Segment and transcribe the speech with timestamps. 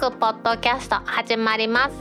[0.00, 1.94] クポッドキャスト始まります。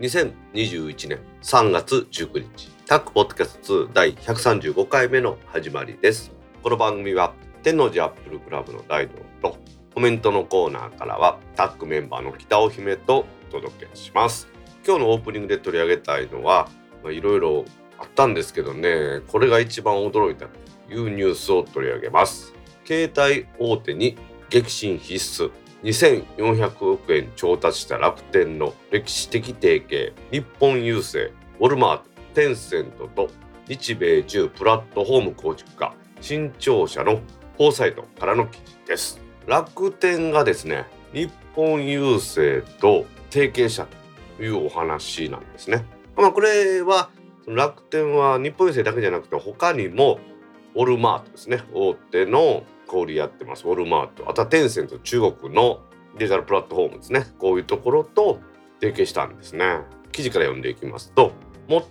[0.00, 6.32] 2021年3月19日タックポッドキャスト2第135回目の始まりです。
[6.60, 9.58] この番組は天王寺アップルクラブの大道と
[9.94, 14.48] コメントのコーナーからはタックメンバーの北尾姫とお届けします。
[14.84, 16.68] 今日のオープニングで取り上げたいのは
[17.04, 17.64] いろいろ
[18.02, 22.52] あったんですけどねこれが一番驚いたというニュースを取り上げます。
[22.84, 24.18] 携帯大手に
[24.50, 25.50] 激震必須。
[25.84, 30.12] 2400億円調達した楽天の歴史的提携。
[30.30, 33.30] 日本郵政ウォルマートテンセントと
[33.68, 35.94] 日米中プラットフォーム構築化。
[36.20, 37.16] 新潮社の
[37.56, 39.20] フォーサイトからの記事です。
[39.46, 43.86] 楽天がですね日本郵政と提携した
[44.36, 45.84] というお話なんですね。
[46.16, 47.10] まあこれは
[47.54, 50.18] 楽天は日本郵政だけじゃなくて他にも
[50.74, 51.62] ウォルマートですね。
[51.74, 53.66] 大手の小売やってます。
[53.66, 55.80] ウォルマートあとはテンセント中国の
[56.18, 57.26] デジタルプラットフォームですね。
[57.38, 58.40] こういうところと
[58.80, 59.80] 提携したんですね。
[60.12, 61.32] 記事から読んでいきますと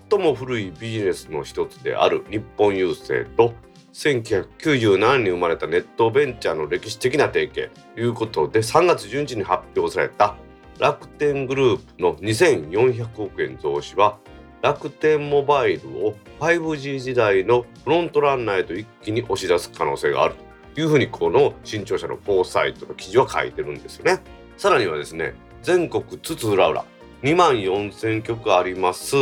[0.09, 3.53] 最も古いビジネスの一つである日本郵政と
[3.93, 10.35] 1997年に生まれたネットベンチャーの歴史的な提携ということで3月11日に発表された
[10.79, 14.17] 楽天グループの2400億円増資は
[14.61, 20.35] 楽天モバイルを 5G 時代のフロントランナーへと一気に押し出す可能性がある
[20.75, 24.21] というふうにこの新潮社のフォーサイトの記事は書いてるんですよね。
[24.57, 26.85] さらにはですね全国津々浦々
[27.23, 29.15] 2万4,000局あります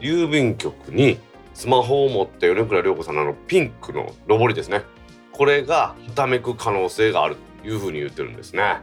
[0.00, 1.18] 郵便局に
[1.52, 4.82] スマホを持った米倉涼子さんののピンクの上りですね
[5.32, 8.78] これがはためく可能性があるというふうに言ってるんですね。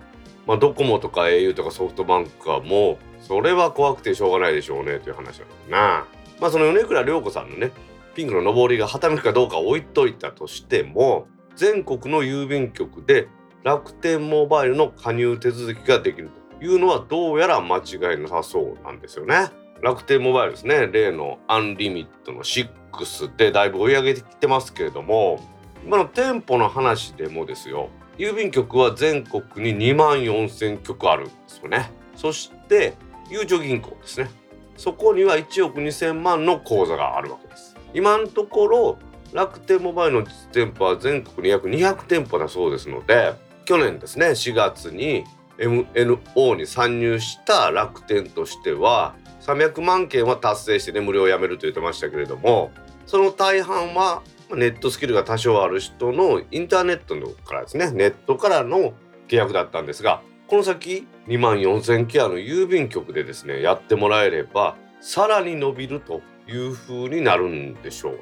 [0.45, 6.05] まあ、ドコモとか au とかソフトバンクはもうそれは怖くてしょうがないでしょうねという話だな。
[6.39, 7.71] まあその米倉涼子さんのね
[8.15, 13.27] ピンクの上りがはためくかどうか置いといたとしても全国の郵便局で
[13.63, 16.29] 楽天モバイルの加入手続きができる
[16.59, 19.49] というのはどうやら間違いなさそうなんですよね。
[19.81, 25.39] 楽天モバイルですね例のアンリミットの6でだいぶ追い上げてきてますけれども
[25.83, 32.93] 今の店舗の話でもですよ郵便局は全国に2万4,000局あるんですよねそして
[33.31, 34.29] ゆうちょ銀行ですね。
[34.77, 37.75] そこには1億2,000万の口座があるわけです。
[37.93, 38.97] 今のところ
[39.33, 43.33] 楽天モバイルの実店舗は全国に約200店舗だそうですので
[43.65, 45.23] 去年ですね4月に
[45.57, 52.71] MNO に参入した楽天としては300万件は達成してね無料をやめると言ってましたけれども
[53.05, 54.21] その大半は
[54.53, 58.93] ネットスキルが多少ある人のインターネットのからですねネットからの
[59.27, 68.19] 契約だったんですがこの先2万4,000ケアの郵便局でですねやってもらえればさらに伸びるという風になるんでしょうね。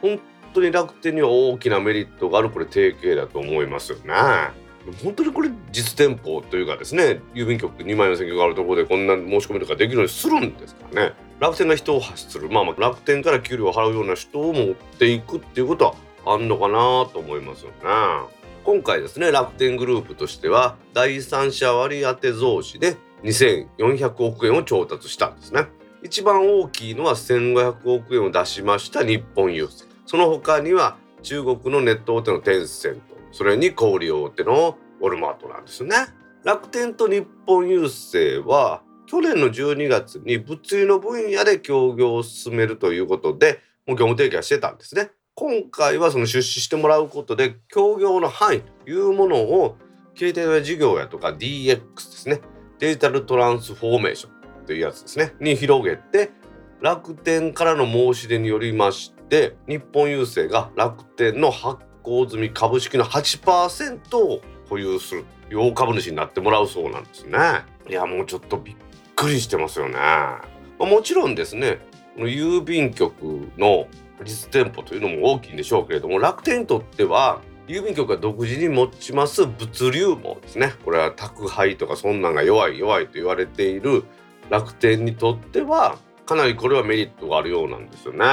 [0.00, 0.20] 本
[0.54, 4.14] 当に楽天には大きなメリットがあるこれ提携だと思いますよね。
[5.02, 11.14] 本当にこれ実店舗というかですね郵便局2万4,000局あるところでこんな申し込みとかできるようにするんですからね。
[11.40, 15.94] 楽天が人を発する、まあ、まあ楽天から給料を払うような人を持っていくっていうことは
[16.32, 16.78] あんのかな
[17.12, 18.37] と思いますよね。
[18.64, 25.66] 今回ですね楽天グループとしては第三者割当増資で2400億円を調達したんですね。
[26.02, 33.00] 一番大きいのは1500億円を出しました日本郵政その他には中国のネット大手のテンセント
[33.32, 35.96] それに小売大手のウォルマートなんですね。
[36.44, 45.10] 楽天と日本郵政は去年の12月に物流の分野で協業を進めるということでもう業務提携はしてたんですね。
[45.40, 49.76] 今回はその出資してもらうことで協業の範囲というものを
[50.16, 52.40] 携帯電話事業やとか DX ですね
[52.80, 54.30] デジタルトランスフォーメーショ
[54.62, 56.32] ンというやつですねに広げて
[56.80, 65.24] 楽天からの申し出によりまして日本郵政が楽天の発行済み株式の8%を保有する
[65.56, 67.38] 大株主になってもらうそうなんですね。
[67.88, 68.76] いやもうちょっとびっ
[69.14, 69.98] くりしてますよね。
[70.80, 71.78] もちろんですね
[72.16, 73.86] 郵便局の
[74.24, 84.04] 実店舗というのも大きいんでしょうけれども楽天にとっては郵便局が独自に持ちます物流網ですねこれは宅配とかそんなんが弱い弱いと言われている
[84.50, 88.24] 楽天にとってはかなりこれはメリットがあるようなんですよね。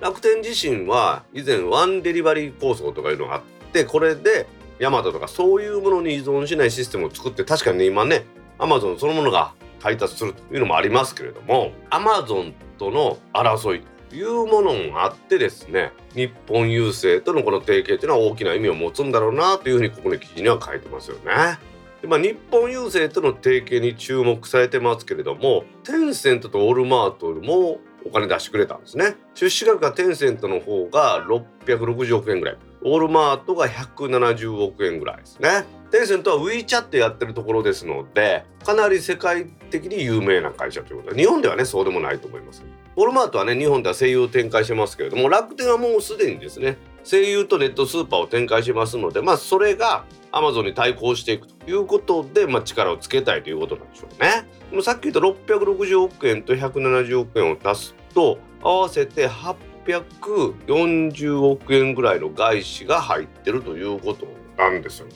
[0.00, 3.42] 楽天自身は以前ワンデリバリー構想とかいうのがあっ
[3.72, 4.46] てこれで
[4.78, 8.24] ヤマトとかそういうものに依存しないシステムを作って確かにね今ね
[8.58, 13.82] アマゾンそのものが配達するというのもありますけれどもアマゾンとの争い
[14.16, 21.58] いうものがあってですね日本郵政とのこの提携というのは大きな意味を持つんだろうなというふうにここの記事には書いてますよね。
[22.02, 31.26] でまあ、日本郵政との提携に注目されてますけれどもテンセントとオールマートもお金出してくれたんですね出資額がテンセントの方が
[31.66, 32.56] 660億円ぐらい
[32.86, 42.62] ウォルマートが170億円ぐらいですねテンセントは WeChat やってるところですのでかなり世界的に有名な会社ということで日本ではねそうでもないと思います
[42.94, 54.46] ウォルマートはね日本では声優を展開してますけれども楽天はもうすでにですね声優とネットスーパーを展開しますのでまあそれがアマゾンに対抗していくということで、まあ、力をつけたいということなんでしょうね。
[54.70, 59.54] もさっき言った660億円と170億円を足すと合わせて8
[59.86, 64.26] 840億円ぐらいの外資が入ってるということ
[64.58, 65.14] なんですよね。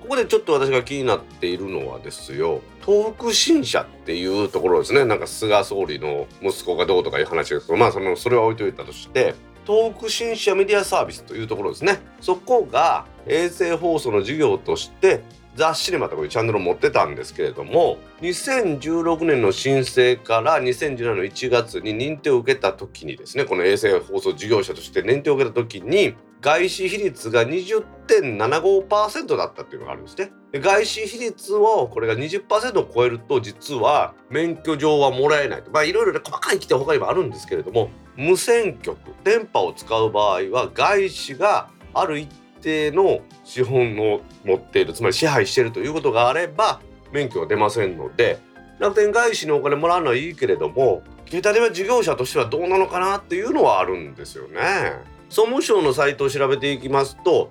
[0.00, 2.60] ここでちょっと私が気になっているのはですよ。
[2.84, 5.04] 東北新社っていうところですね。
[5.04, 9.34] なんか菅総理の息子がどうとかいう話ですけどまあそのそれは置いといたとして
[9.66, 11.98] 東北新社メディアサービスというところですね。
[12.20, 15.22] そこが衛星放送の事業として
[15.56, 30.30] ザ・シネマというチャンネルを持ってたんですけれども2016年の申請から2017年の1月に認定を受けた時にですねこの衛星放送事業者として認定を受けた時に外資比率が20.75%だったっていうのがあるんですね。
[30.52, 42.28] 外資比率をこれが20%を超えると実は免許状はもらえないとまあいろいろね細かい規定他にもあるんですけれども無線局電波を使う場合は外資がある一
[42.66, 46.80] 定の資本を持っているつまり支配しているということがあれば
[47.12, 48.40] 免許は出ませんので
[48.80, 55.16] 楽天外資のお金もらうのはいいけれども携帯電話事業者としてはどうなのかなっていうのはあるんですよね。
[55.28, 57.50] 総務省のサイトを調べていきますと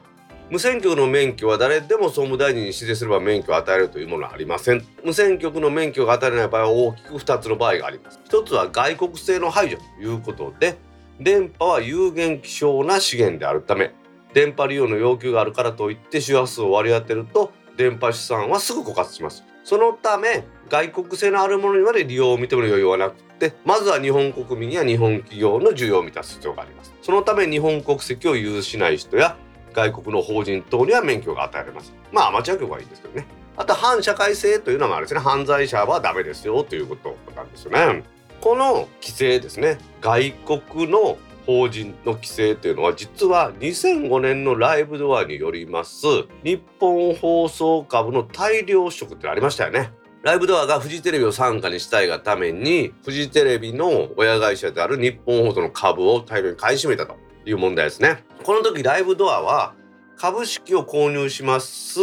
[0.49, 10.77] 無線局の免許は誰でも総務大臣に指定すれば免許を与えるというものはありません無線局の免許が与えられない場合は大きく2つの場合があります1つは外国製の排除ということで
[11.19, 13.91] 電波は有限希少な資源であるため
[14.35, 19.45] 電波利用の要求があるからといって周波数を割り当てると電波資産はすぐ枯渇します。
[19.63, 26.93] そのため外国製のあるものにまで利用を認める余裕はなくてまずは日本国民や日本企業の需要を満たす必要があります。
[27.01, 29.37] そのため日本国籍を有しない人や
[29.73, 31.93] 外国の法人等には免許が与えられます。
[32.11, 33.25] まあアマチュア局はいいんですけどね。
[33.55, 35.21] あと反社会性というのがあるんですね。
[35.21, 38.03] 犯罪者はダメですよということなんですよね。
[38.41, 39.77] この規制ですね。
[40.01, 46.05] 外国の法人の規制というのは実は2005年のライブドアによります
[46.43, 49.91] 日本放送株の大量取得ってありましたよね。
[50.23, 57.15] ライブドアがフジテレビを傘下にしたいがためにフジテレビの親会社である日本放送の株を大量に買い占めたと
[57.45, 58.23] いう問題ですね。
[58.43, 59.75] この時ライブドアは
[60.17, 61.99] 株式を購入します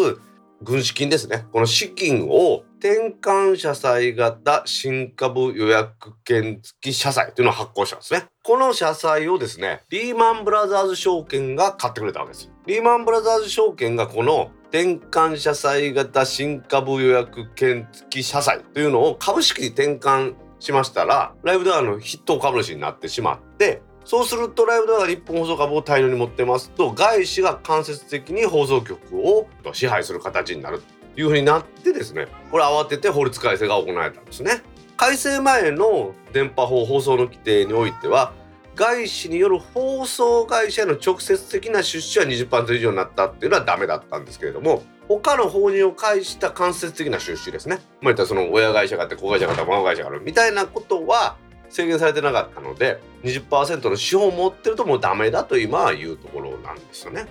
[0.62, 1.46] 軍資金ですね。
[1.50, 8.24] この資金を転換社債型新株予約券付き社債というのを発行したんですね。
[8.42, 12.50] この社債をですね、リーマンブラザーズ証券が買ってくれたわけです。
[12.66, 30.82] リーマンブラザーズ証券がこの転換社債型新株予約券付き社債というのを株式に転換しましたら、ライブドアの筆頭株主になってしまって、そうするとライブドアが日本放送株を大量に持ってますと外資が間接的に放送局を支配する形になる
[31.16, 34.62] いうふうになってですねこれ慌てて法律改正が行われたんですね。
[34.96, 38.32] 改正前の電波法放送の規定においては
[38.74, 47.76] 外資による放送会社への直接的な出資は20%以上になったっていうのはダメだったんですけれども他の法人を介した間接的な出資ですね。
[48.00, 51.36] まあ、言ったその親会社があって子会社があって孫会社があるみたいなことは
[51.68, 57.26] 制限されてなかったので20%の資本を持ってるともうダメだと今は言うところなんですよね。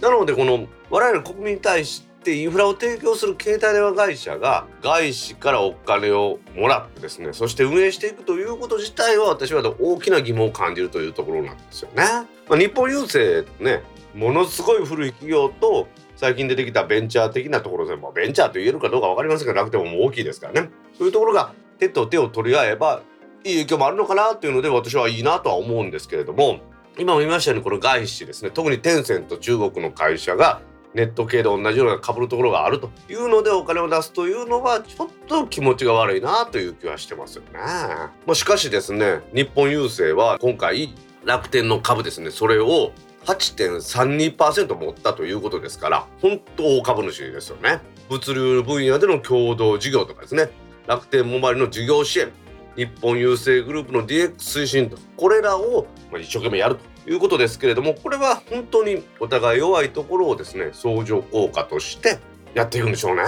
[0.00, 12.04] なのでこの我々国民に対してインフラを提供する携帯電話会社が外資からお金をもらってですねそして運営していくということ自体は私は大きな疑問を感じるというところなんですよね。
[12.48, 13.82] まあ、日本郵政ね
[14.14, 23.02] ものすごい古い企業と最近出てきたベンチャー的なところでもベンチャーと言えるかどうか分かりませんが楽天ももう大きいですからねそういうところが手と手を取り合えば
[23.44, 26.60] いい影響もあるのかなというので私はいいなとは思うんですけれども
[26.98, 30.60] 今も言いましたようにこの外資ですね特にテンセント中国の会社が
[30.94, 37.50] ネット系で同じような被るところがあるというのでお金を出すというのはちょっと気持ちが悪いなという気はしてますよね。
[37.54, 40.94] まあ、しかしですね日本郵政は今回
[41.24, 42.92] 楽天の株ですねそれを
[43.24, 47.80] 8.32%持ったということですから本当大株主ですよね。
[48.08, 50.50] 物流分野での共同事業とかですね
[50.86, 52.30] 楽天モバイルの事業支援
[52.76, 55.86] 日本郵政グループの DX 推進とこれらを
[56.20, 62.18] 一生懸命やるということですけれどもこれは本当にお互い弱いところをですね相乗効果として
[62.54, 63.22] やっていくんでしょうね。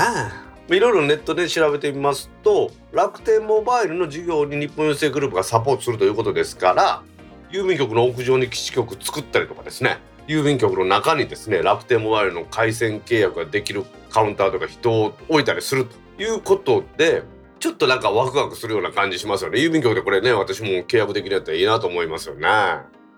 [0.68, 7.02] いろいろネットで調べてみますと楽天モバイルの事業に日本郵政グループがサポートするということですから
[7.50, 17.24] 郵便局の屋上に基地局作ったりとかですね郵便局の中にですね楽天モバイルの回線契約ができるカウンターとか人を置いたりするということで
[17.60, 22.48] ちょっとなんかワクワクするような感じしますよね郵便局でこれね私も契約できるやったらいいなと思いますよね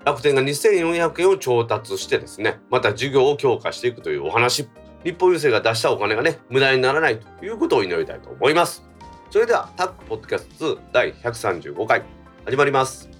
[0.06, 4.68] 楽天が2400円を調達してですねまた事業を強化していくというお話。
[5.02, 8.84] 日本郵政が出したお金がね無駄にならないということを祈りたいと思います。
[9.30, 12.04] それではタックポッドキャスト2第135回
[12.44, 13.15] 始まります。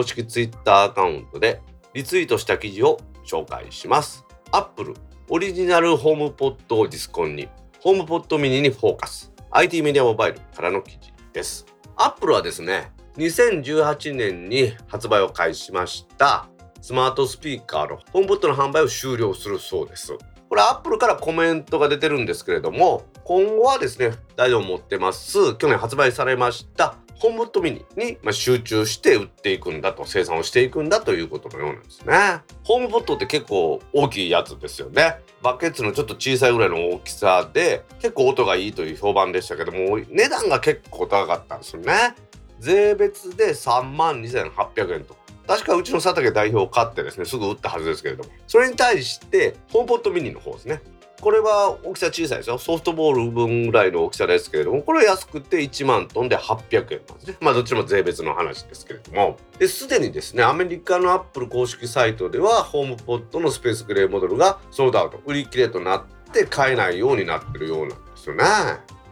[0.00, 1.60] 公式ツイッターアカウントで
[1.92, 4.24] リツイートした記事を紹介します。
[4.50, 4.94] アップル
[5.28, 7.48] オリジナル HomePod をディスコンに、
[7.80, 9.30] HomePod mini にフォーカス。
[9.50, 11.66] IT メディアモバイルからの記事です。
[11.96, 16.48] アップルはですね、2018年に発売を開始しました
[16.80, 20.16] スマートスピーカーの HomePod の販売を終了するそうです。
[20.48, 25.54] これアップルからコメントが出てるんですけれども、今後はですね、ダイドも持ってます。
[25.56, 32.14] 去年発売されました HomePod mini に集中して売っていくんだと生産をしていくんだということのようなんですね。
[32.64, 35.20] ホームポットって結構大きいやつですよね。
[35.42, 42.14] バケツのちょっと小さいぐらいの大きさで結構音がいいという評判でしたけども値段が結構高かったんですよね。
[42.58, 50.80] 税別で3万2800円と確かうちの佐竹代表買ってですねすぐ売ったはずですけれどもそれに対してホームポットミニの方ですね
[51.20, 52.58] これは大きさ小さいですよ。
[52.58, 57.36] ソフトボール分ぐらいの大きさですけれどもこれは安くて1万トンで800円なんですね。
[57.40, 59.36] まあどっちも税別の話ですけれども。
[59.58, 68.44] ですでにですねアメリカのアップル公式サイトではホームポットのスペースグレーモデルがソードアウト売り切れとなって買えないようになってるようなんですよね。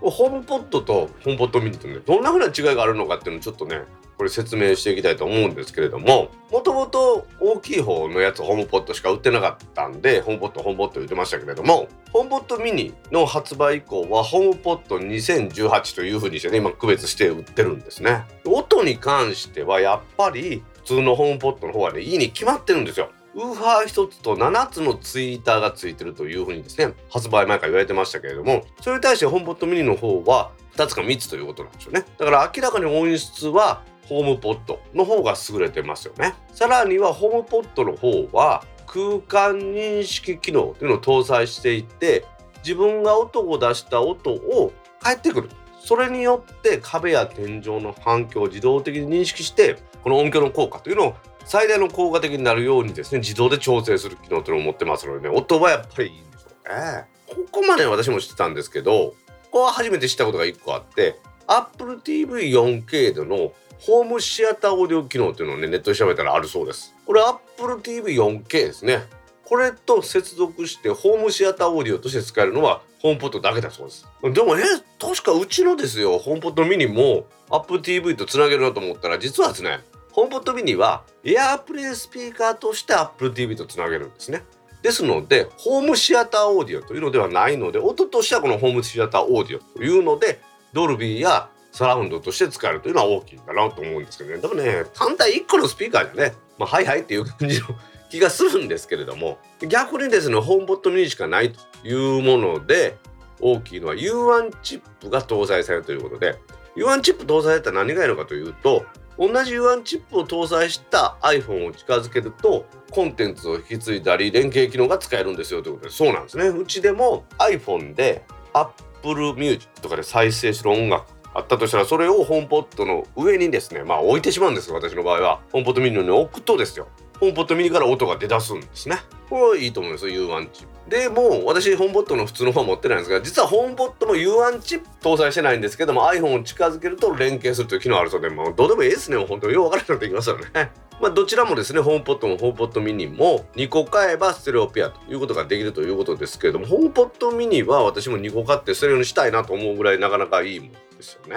[0.00, 3.82] ホームポットとホームポットミニとねどんな風な違いがあるのかっていうのちょっとね
[4.18, 18.24] これ説明していきたいと思うんですけれどももともと大きい方のやつホームポットしか売ってなかったんでホームポットホームポット言ってましたけれどもホームポットミニの発売以降はホームポット2018というふうにしてね今区別して売ってるんですね。
[18.44, 23.10] 音に関してはやっぱり普通のホームポットの方がねいいに決まってるんですよ。
[23.36, 32.04] ウーファー1つと7つのツイーターがついてるというふうにですね発売前から言われてましたけれどもそれに対してホームポットミニの方は2つか3つということなんでしょうね。
[32.18, 36.34] だから明らかに音質はホームポットの方が優れてますよね。
[36.52, 42.24] さらにはホームポットの方は空間認識機能というのを搭載していて
[42.64, 45.50] 自分が音を出した音を返ってくる。
[45.80, 57.06] それによって壁や天井の反響を自動的に認識してこの音響の効果というのを最大の効果的になるようにですね自動で調整する機能というのを持ってますのでね音はやっぱりいいんでしょうね。
[57.26, 66.94] ここまで私も知ってたんですけどここは初めて知ったことが1個あって Apple TV4K でのホームシアターオーディオ機能っていうのをねネットで調べたらあるそうです。
[67.06, 69.04] これ Apple TV4K ですね。
[69.44, 74.06] これと接続してホームシアターオーディオとして使えるのはホームポットだけだそうです。
[74.22, 74.62] でもえ
[75.00, 76.18] 確かうちのですよ。
[76.18, 79.80] ホームポットミニも Apple TV とつなげるなと思ったら実はですね
[80.12, 84.42] ホームポットミニは AirPlay スピーカーとして Apple TV とつなげるんですね。
[84.82, 90.40] ですのでホームシアターオーディオというのではないので音としてはこのホームシアターオーディオというので
[90.72, 94.38] ドルビーやサラウンドとして使えるというのは大きいんだなと思うんですけどね。
[94.38, 97.68] でもね単体1個のスピーカーじゃねまあはいはいっていう感じの
[98.10, 102.96] 気がするんですけれども逆にですねホームポットミニしかないというもので
[103.40, 106.38] 大きいのは U1 チップが搭載されるということで
[106.76, 108.84] U1 チップ搭載されたら何がいいのかというと
[109.18, 116.48] 同じ U1 チップを搭載した iPhone を近づけるとコンテンツを引き継いだり連携機能が使えるんですよということでそうなんですね。
[116.48, 125.40] うちでも iPhone で Apple Music とかで再生する音楽あったとしたらそれをホームポットの上にですねまあ置いてしまうんです私の場合は。
[125.52, 126.88] ホームポットミニに置くとですよ。
[127.20, 128.98] ホームポットミニから音が出だすんですね。
[129.28, 130.90] これはいいと思うんですよ U1 チップ。
[130.90, 139.18] でも私ホームポットの普通の方持ってないんですが実はホームポットも U1 チップ搭載してないんですけども iPhone を近づけると連携するという機能あるそうでもうどうでもいいですね。
[139.18, 140.46] 本当によう分からなくなってきますよね。
[141.00, 150.70] まあ、どちらもですねホームポットもホームポットミニも2個買えばステレオペアということができるということですけれどもホームポットミニは私も2個買ってステレオにしたいなと思うぐらいなかなかいいもん。
[150.98, 151.36] ですよね。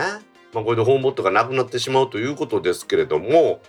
[0.53, 3.61] まあ、これでホームポットがなくなってしまうということですけれども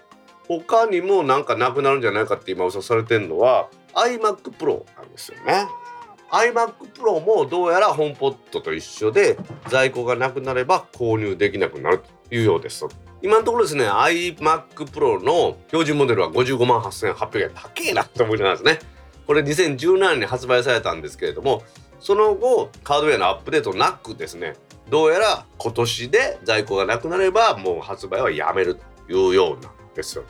[0.48, 5.66] 他にもなんかなくなるんじゃないかって今噂されてるのは iMac Pro なんですよね。
[6.30, 12.84] iMac Pro もどうやらホームポットと一緒で在庫がなくなれば購入できなくなるというようです。
[13.22, 18.80] 今のところですね iMac Pro の標準モデルは55万8800円高えなって思いなんですね。
[19.26, 21.62] これ2017年に発売されたんですけれども
[22.00, 24.54] その後カードウェアのアップデートなくですね
[24.92, 28.74] どうやら今年で在庫がなくなればもう発売はやめる
[29.06, 30.28] というようなんですよね。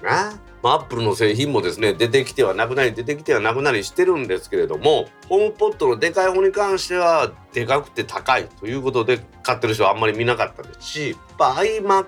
[0.63, 12.07] まあ、アップルの製品もですね出てきてはなくなり出てきてはなくなりしてるんですけれどもホームポットのでかい方に関してはでかくて高いということで買ってる人はあんまり見なかったですし、iMac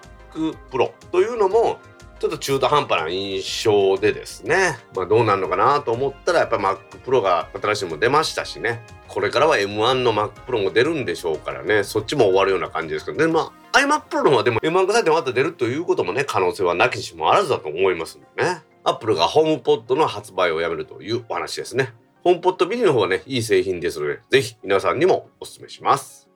[0.71, 1.79] Pro というのも
[2.19, 8.83] ちょっと中途半端な印象でですね、まあ、どうなるのかなと思ったらやっぱ Mac Pro が新しいも出ましたしね。
[9.09, 11.85] これからは M1 の Mac Pro も出るんでしょうからね。
[11.85, 13.19] そっちも終わるような感じですけど。
[13.19, 18.63] でまあ iMac Pro の方はでも M1 がさてまた出るということもね可能性はなきにしもあらずだと思いますんでね。
[18.85, 21.93] Apple がホームポットの発売をやめるというお話ですね。
[22.23, 26.29] ホームポットミニの方はねいい製品ですのでぜひ皆さんにもお勧めします。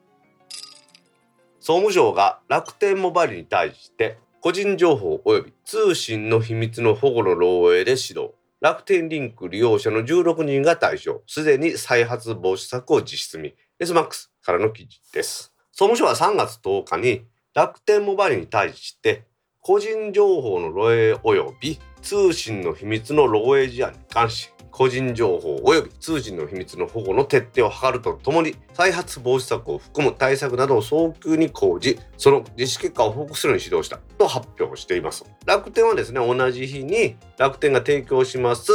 [1.59, 8.31] 総務省が楽天モバイルに対して個人情報及び通信の秘密の保護の漏洩で指導。
[8.61, 11.21] 楽天リンク利用者の16人が対象。
[11.27, 13.53] すでに再発防止策を実施済み。
[13.81, 15.53] SMAX からの記事です。
[15.73, 19.23] 総務省は3月10日に楽天モバイルに対して
[19.59, 38.71] 個人情報の漏洩及び通信の秘密の漏洩事案に関し個人情報及び通信の秘密の保護の徹底を図るとともに再発防止策を含む対策などを早急に講じその実施結果を報告するように指導したと発表しています楽天はですね同じ日に楽天が提供します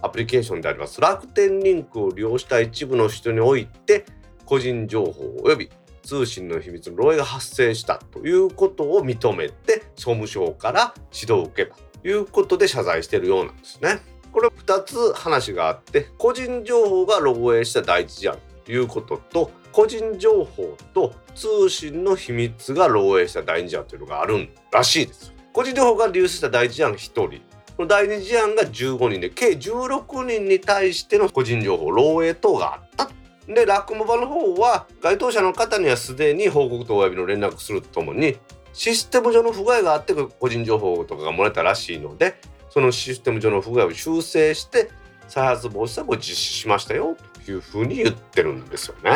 [0.00, 4.04] アプリケーションであります楽天リンクを利用した一部の人において
[4.44, 5.70] 個人情報及び
[6.02, 13.98] 通信の秘密の漏洩が発生したということを認めて総務省から指導を受けたということで謝罪しているようなんですね。
[14.32, 25.32] これ2つ話があって個人情報が漏洩した第一事案ということと個人情報と通信の秘密が漏洩した第二事案というのがあるらしいです。
[25.52, 27.28] 個人情報が流出した第一事案1人。
[27.76, 33.10] この第二事案が15人で計16人に対しての個人情報漏洩等があった。
[33.46, 38.36] でラックモバの方は該当者の方にはすでに報告等及びの連絡するとともに
[38.74, 42.34] システム上の不具合があって個人情報とかが漏れたらしいので
[42.70, 44.90] そのシステム上の不具合を修正して
[45.28, 49.10] 再発防止策を実施しましたよというふうに言ってるんですよね。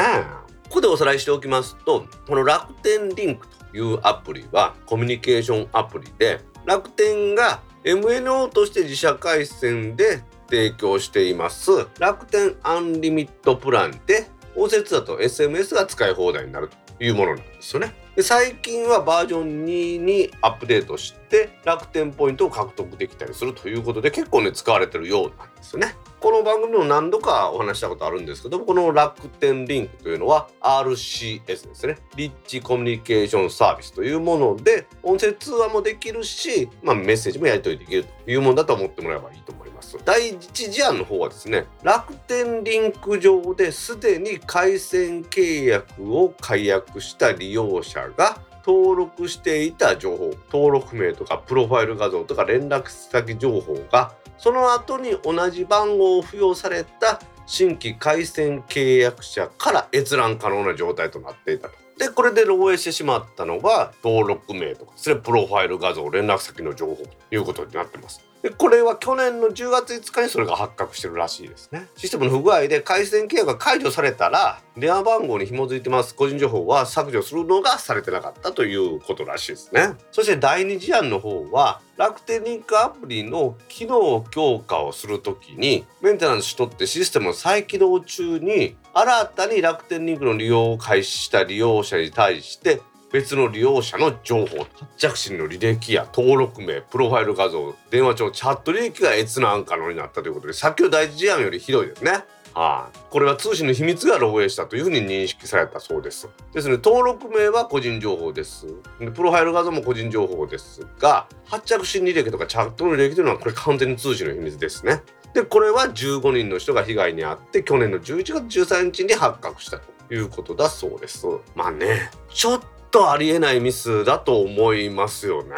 [0.64, 17.94] ここでおさらいしておきますとこの楽天リンクというアプリはコミュニケーションアプリで楽天が MNO として自社回線で提供しています楽天アンリミットプランで応接だと SMS が使い放題になるというものなんですよね。
[18.14, 25.96] で最近はバージョン2にアップデートして楽天ポイントを獲得できたりするということで結構ね使われてるようなんですよね。
[26.20, 61.74] この番組も何度かお話したことあるんですけどもこの楽天リンクというのは RCS ですねリッチコミュニケーションサービスというもので音声通話もできるし、まあ、メッセージもやり取りできるというものだと思ってもらえばいいと思います第一事案の方はですね楽天リンク上ですでに回線契約を解約した利用者が登録していた情報登録名とかプロファイル画像とか連絡先情報がその後に同じ番号を付与された新規回線契約者から閲覧可能な状態となっていたと。
[61.98, 68.31] でこれで漏洩してしまったのが登録名とかそれプロファイル画像連絡先の情報ということになってます。
[68.42, 71.86] でこれは去年の10月5日にそれが発覚してるらしいですね。
[71.96, 76.14] システムの不具合で回線契約が解除されたら電話番号に紐づいてます。
[76.14, 79.92] 個人情報は削除するのがされてなかったということらしいですね。
[80.10, 92.80] そして第二事案の方は楽天リンクアプリの機能強化をするときにメンテナンスしとってシステムの再起動中に新たに楽天リンクの利用を開始した利用者に対して
[93.12, 102.24] 別の利用者の情報発着信の履歴や登録名プロファイル画像電話帳チャット履歴が閲覧可能になったということでさっきの第一事案よりひどいですね。
[102.54, 106.28] はい、これは通信の秘密が漏洩したというふうに認識されたそうです。
[106.52, 108.66] ですね、登録名は個人情報です。
[109.00, 115.02] でプロファイル画像も個人情報ですが、発着信履歴とかチャットの履歴というのはこれ完全に通信の秘密ですね。
[115.32, 121.26] で、これは15人の人が被害に遭って去年の11月13日に発覚したということだそうです。
[121.54, 122.60] まあね、ちょっ
[122.92, 125.56] とありえないミスだと思いますよね。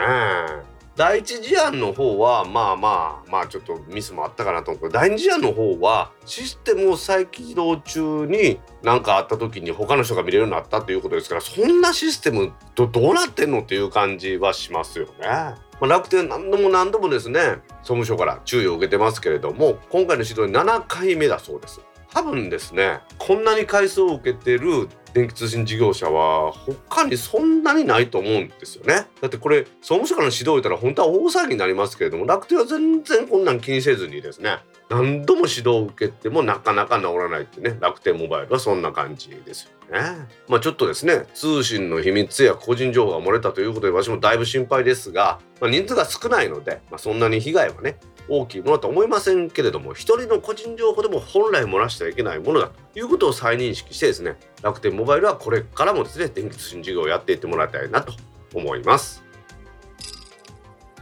[0.96, 15.26] 第一事案の方はまあまあまあちょっとミスもあったかなと思うけど第二事案の方はシステムを再起動中に何かあった時に他の人が見れるようになったということですからそんなシステムどどうなってんのっていう感じはしますよね。
[15.26, 17.40] まあ、楽天何度も何度もですね
[17.82, 21.80] 総務省から注意を受けてますけれども今回の指導7回目だそうです。
[22.12, 34.58] 多分ですねこんなに回数を受けてる電気通信事業者は他にそんなにないと思うんですよねだってこれ総務省からの指導を言ったら本当は大騒ぎになりますけれども楽天は全然こんなん気にせずにですね
[34.90, 40.28] 何度も指導を受けてもなかなか治らないってね楽天モバイルはそんな感じですよね。
[40.48, 47.96] まあちょっとですね通信の秘密や個人情報が漏れたということで私もだいぶ心配ですが、まあ、人数が少ないので、まあ、そんなに被害はね
[48.28, 58.12] 大きいものと思いませんけれども一人の個人情報でも本来漏らしてはいけないものだということを再認識してですね楽天モバイルはこれからもですね電気通信事業をやっていってもらいたいなと
[58.54, 59.24] 思います。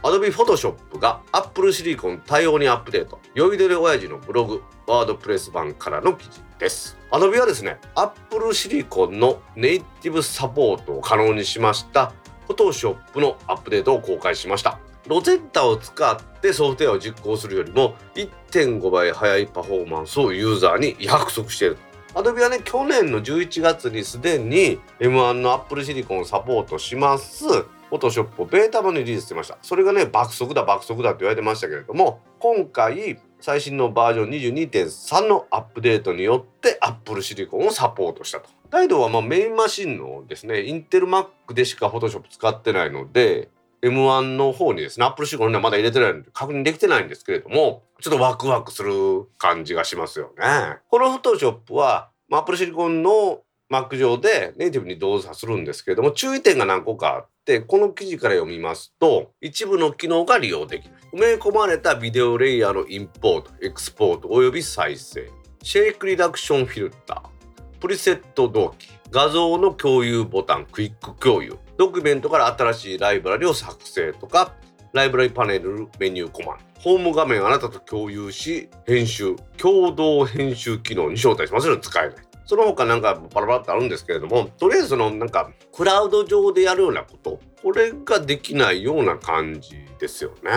[0.03, 3.19] Adobe Photoshop が Apple Silicon 対応にアップデート。
[3.33, 6.97] 酔いどれ親父のブログ、ワードプレス版からの記事です。
[7.09, 12.11] Adobe はですね、Apple Silicon のネイティブサポートを可能にしました
[12.49, 14.77] Photoshop のアップデートを公開しました。
[15.07, 21.77] ロゼッタを使ってソフトウェアを実行するよりも1.5倍速いパフォーマンスをユーザーに約束している。
[22.13, 27.45] Adobe はね、去年の11月にすでに M1 の Apple Silicon をサポートします。
[27.93, 29.57] フォトショップをベータ版にリリースしてました。
[29.61, 38.49] それがね、爆速だ爆速だって言われてましたけれども、今回、最新のバージョン22.3のアップデートによって Apple Silicon をサポートしたと。
[38.69, 43.49] ダイドはまメインマシンのですね、インテル Mac でしか Photoshop 使ってないので、
[43.83, 48.91] M1 の方にですね、Apple Silicon にはまだ入れてないので確認できてないんですけれども、ちょっとワクワクする
[49.37, 50.77] 感じがしますよね。
[50.89, 53.41] この Photoshop は、Apple Silicon の
[53.71, 60.93] Mac 上でネイティブに動作するんですけれども、注意点が何個かあっでこの記事から読みますと一部の機能が利用できる。
[61.13, 65.29] 埋め込まれたビデオレイヤーのインポートエクスポートおよび再生。
[65.61, 67.79] シェイクリダクションフィルター。
[67.79, 68.87] プリセット同期。
[69.11, 71.57] 画像の共有ボタンクイック共有。
[71.77, 74.53] ドキュメントから新しいライブラリを作成とか
[74.93, 76.57] ライブラリパネルメニューコマン。
[76.75, 82.15] ドホーム画面あなたと共有し編集共同編集機能に招待しますので使えない。
[82.45, 90.51] その他なんかパラパラってあるんですけれどもとりあえずそのなんかクラウド上でやるようなことこれができないような感じですよね。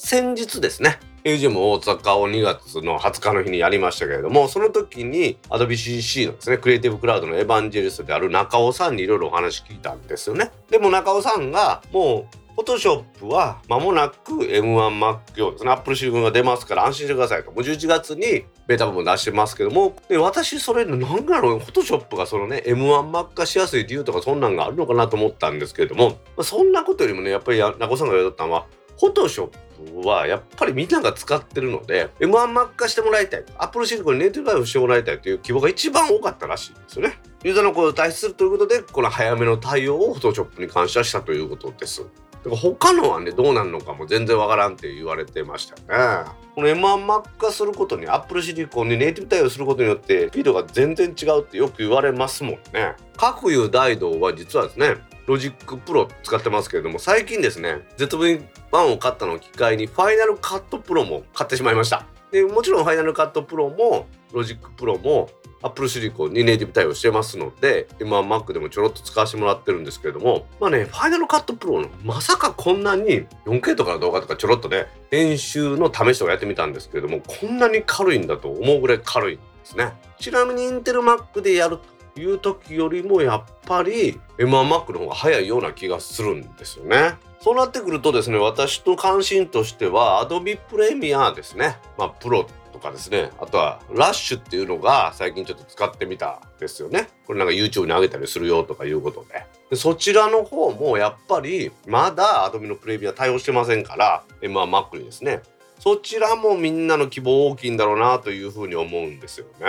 [0.00, 15.70] 先日ですね AGM 大阪を2月の20日の日にやりましたけれどもその時に AdobeCC のですねクリエイティブクラウドのエヴァンジェリストである中尾さんにいろいろお話聞いたんですよねでも中尾さんがもうフォトショップは間もなく M1Mac 用ですね。
[15.70, 17.52] Apple シリコンが出ますから安心してくださいと。
[17.52, 28.66] もう11月にベータ部分出してますけども、で私それなんだろう、フォトショップがそのね、M1Mac 化しやすい理由とかそんなんがあるのかなと思ったんですけれども、まあ、そんなことよりもね、やっぱり中尾さんが言われたのは、
[28.98, 29.67] フォトショップ
[30.04, 42.04] はやっぱりみんなが使ってるので M1Mac 化してもらいたい Apple シリコンにネイティブライフしてもらいたいという希望が一番多かったらしいんですよねユーザーの声を対するということでこの早めの対応をフォトショップに感謝したということです
[42.44, 46.30] だか他のはねどうなるのかも全然わからんって言われてましたよね。
[46.54, 52.94] この M1Mac 化することに Apple シリコンにネイティブ対応することによってスピードが全然違うってよく言われますもんね。
[53.16, 54.96] 各有大道は実はですね
[55.28, 62.06] ロジックプロ使ってますけれども最近ですね ZV-1 を買ったのを機会にファイナルカットプロも買ってしまいました。
[62.32, 65.28] でもちろんファイナルカットプロもロジックプロも
[65.62, 87.14] Apple シリコンにネイティブ対応してますので今 Mac でもちょろっと使わせてもらってるんですけれどもまあねファイナルカットプロのまさかこんなに 4K とかの動画とかちょろっとね編集の試しとかやってみたんですけれどもこんなに軽いんだと思うぐらい軽いんですねちなみにインテル Mac でやるという時よりもやっぱり M1Mac の方が早いような気がするんですよね。
[87.40, 91.76] そうなってくるとですね私の関心としては Adobe Premiere ですね。
[91.96, 93.30] まあプロとかですね。
[93.40, 97.08] あとはラッシュっていうのが最近ちょっと使ってみたですよね。
[97.26, 99.46] これなんか YouTube に上げたりするよとかいうことで。
[99.70, 105.42] でそちらの方もやっぱりまだ Adobe のプレビューは対応してませんから M1Mac にですね。
[105.78, 109.66] そちらもみんなの希望大きいんだろうなというふうに思うんですよね。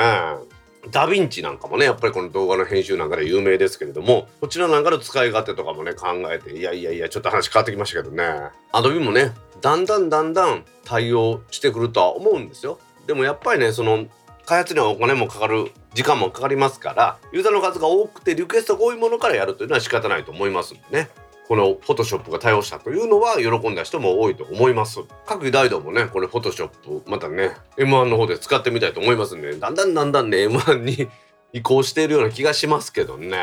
[0.92, 8.24] ダヴィンチなんかもねやっぱりこの動画の編集なんかで有名ですけれどもこちらなんかの使い勝手とかもね考えていやいやいやちょっと話変わってきましたけどね。
[8.72, 12.80] アドビもねだんだんだんだん対応してくるとは思うんですよ。
[13.08, 14.06] でもやっぱりねその
[14.46, 21.10] 開発にはお金もかかる時間もかかりますからユーザーの数が多くてリクエストが多いものからやるというのは仕方ないと思いますんでね。
[21.50, 25.00] このフォトショップが対応したというのは喜んだ人も多いと思います。
[25.26, 31.10] 各大道もねこれフォトショップまたね M1 の方で使ってみたいと思いますんでだんだんだんだんね M1 に
[31.52, 33.36] 移行しているような気がしますけどね。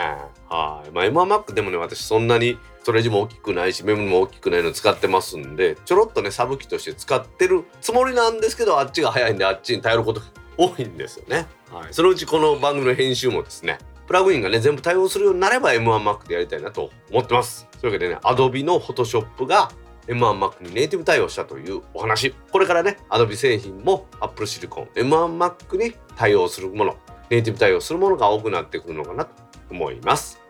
[0.49, 0.91] はい。
[0.93, 11.49] まあ M1Mac でもね私そんなにストレージも大きくないしメモも大きくないの使ってますんでちょろっとねサブ機として使ってるつもりなんですけどあっちが早いんであっちに頼ることが多いんですよね。
[11.73, 17.67] はい、そのうちこの番組の編集もですねプラグインがね全部対応するようになれば M1Mac でやりたいなと思ってます。
[17.81, 19.71] というわけでね Adobe の Photoshop が
[20.07, 26.97] M1Mac にネイティブ対応したというお話これからね Adobe 製品も Apple Silicon M1Mac に対応するもの
[27.31, 29.31] ネイティブ対応するものが多くなってくるのかなと
[29.71, 30.41] 思います。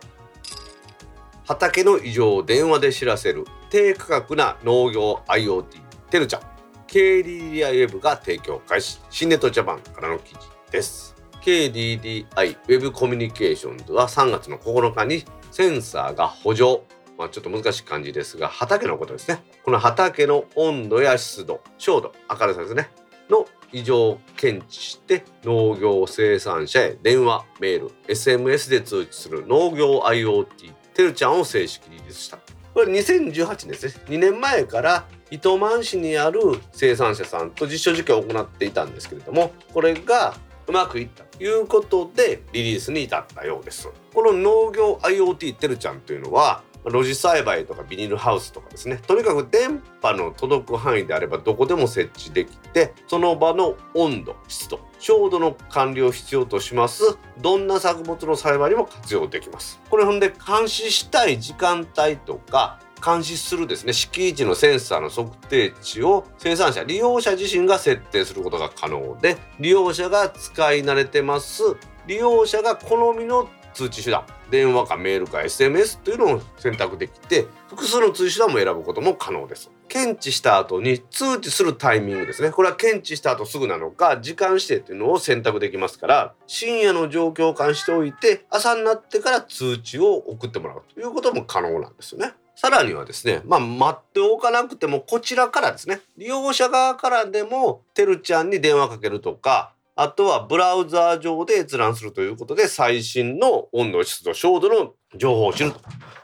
[1.46, 6.40] 畑の異常を電話で知らせる低価格な農業 IoT てるちゃん
[6.88, 10.40] KDDI ウェブが提供開始新ネットジャパンからの記事
[10.70, 11.15] です
[11.46, 16.82] KDDI ウェブコミュニケーションズは3月の9日にセンサーが補助。
[17.16, 19.44] まあ、ちょっと難しい感じですが畑のことですね。
[19.64, 22.90] この畑の温度や湿度照度明るさですね。
[23.30, 32.38] の異常を検知して農業生産者へ電話メール SMS で通知する農業 IoT てるちゃんを正式リリースした。
[32.74, 34.04] これ2018年ですね。
[34.08, 36.40] 2年前から糸満市にある
[36.72, 40.34] 生産者さんと実証実験を行っていたんですけれどもこれが
[40.68, 43.88] うまくいったということでリリースに至ったようです。
[44.14, 49.00] この農業 IoT てるちゃんというのは露地栽培とかビニールハウスとかですね。
[49.06, 57.18] とにかく電波の届く範囲であればどこでも設置できてその場の温度湿度照度の管理を必要とします。
[57.40, 59.80] どんな作物の栽培にも活用できます。
[59.90, 71.62] これほんで監視したい時間帯とか監視するですね敷地のセンサーの測定値を生産者利用者自身が設定することが可能で利用者が使い慣れてます。
[72.08, 74.24] 利用者が好みの通知手段。
[74.50, 79.70] 電話かメールか SMS というのを選択できて複数の通知手段も選ぶことも可能です。
[79.88, 82.50] 検知した後に通知するタイミングですね。
[82.50, 92.34] これは検知した後すぐなのか時間指定というのを選択できますから深夜の状況を監視しておいて朝になってから通知を送ってもらうということも可能なんですよね。
[92.56, 105.72] さらにはですね、まあ、待っておかなくてもこちらからですね利用者側からでもてるちゃんに電話かけるとかあとはブラウザー上で閲覧するということで最新の温度湿度照度の情報を知る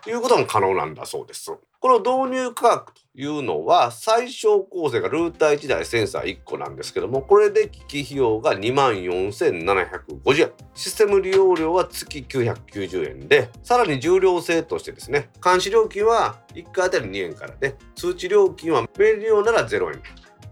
[0.04, 1.50] ということも可能なんだそうです。
[1.80, 20.00] この導入価格というのは最小構成がルーター1台センサー1個なんですけどもこれで機器費用が24,750円システム利用料は月990円でさらに重量制としてですね監視料金は1回あたり2円からで通知料金はメール利用なら0円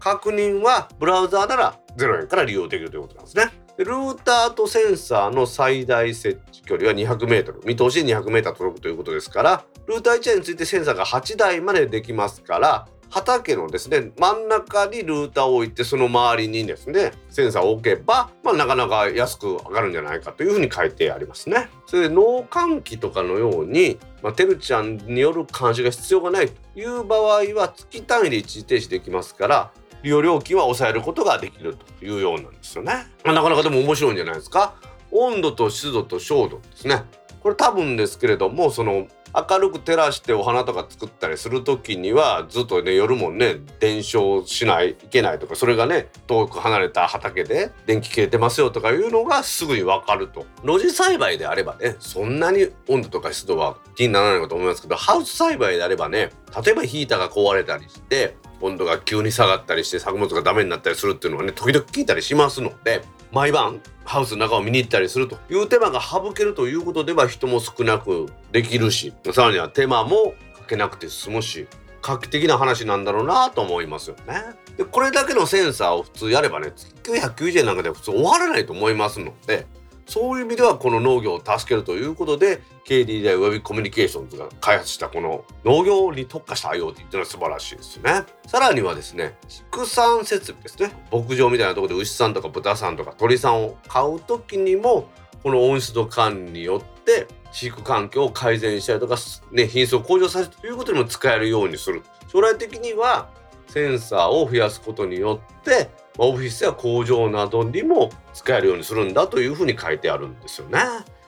[0.01, 3.51] 確認はブラウザーなら0円から利用できるということなんですね。
[3.77, 21.69] でルーターとセンサーの最大設置距離は 200m 見通し 200m 届くということですからルーター1台についてセンサーが8台までできますから畑のですね真ん中にルーターを置いてその周りにですねセンサーを置けば、まあ、なかなか安く上がるんじゃないかというふうに書いてありますね。
[21.85, 29.71] それで農閑期とかのように、まあ、てるちゃんによる監視が必要がないという場合は月単位で一時停止できますから
[30.03, 32.93] 利用料金は抑えることができるというようなんですよね。
[33.23, 34.75] まあ、なかなかでも面白いんじゃないですか。
[35.11, 37.03] 温度と湿度と照度ですね。
[37.41, 56.31] これ多分ですけれどもその明るく照らしてお花とか作ったりする時にはずっとね夜もね電照しないいけないとかそれがね遠く離れた畑で電気切れてますよとかいうのがすぐに分かると露地栽培であればねそんなに温度とか湿度は気にならないかと思いますけどハウス栽培であればね
[56.63, 71.67] 例えばヒーターが壊れたりして温度が急に下がったりして作物がダメになったりするっていうのはね時々聞いたりしますので毎晩ハウスの中を見に行ったりするという手間が省けるということでは人も少なくできるしさらには手間もかけなくて済むし
[72.01, 74.41] 画期的な話なんだろうなと思いますよね。
[74.75, 79.67] でこれだけのセンサーを普通やればね990円なんかで普通終わらないと思いますので
[80.05, 88.23] そういう意味ではこの農業を助けるということで KDDI ウェブコミュニケーションズが開発したこの農業に特化した IoT っていうのは素晴らしいですね。
[88.47, 95.09] さらにはですね畜産設備ですね牧場みたいなとこで牛さんとか豚さんとか鳥さんを飼う時にも
[95.43, 99.15] この温湿度管理によって飼育環境を改善したりとか、
[99.51, 103.29] ね、品質を向上させるということにも使えるようにする将来的には
[103.67, 110.79] センサーを増やすことによってオフィスや工場などにも使えるようにするんだというふうに書いてあるんですよね。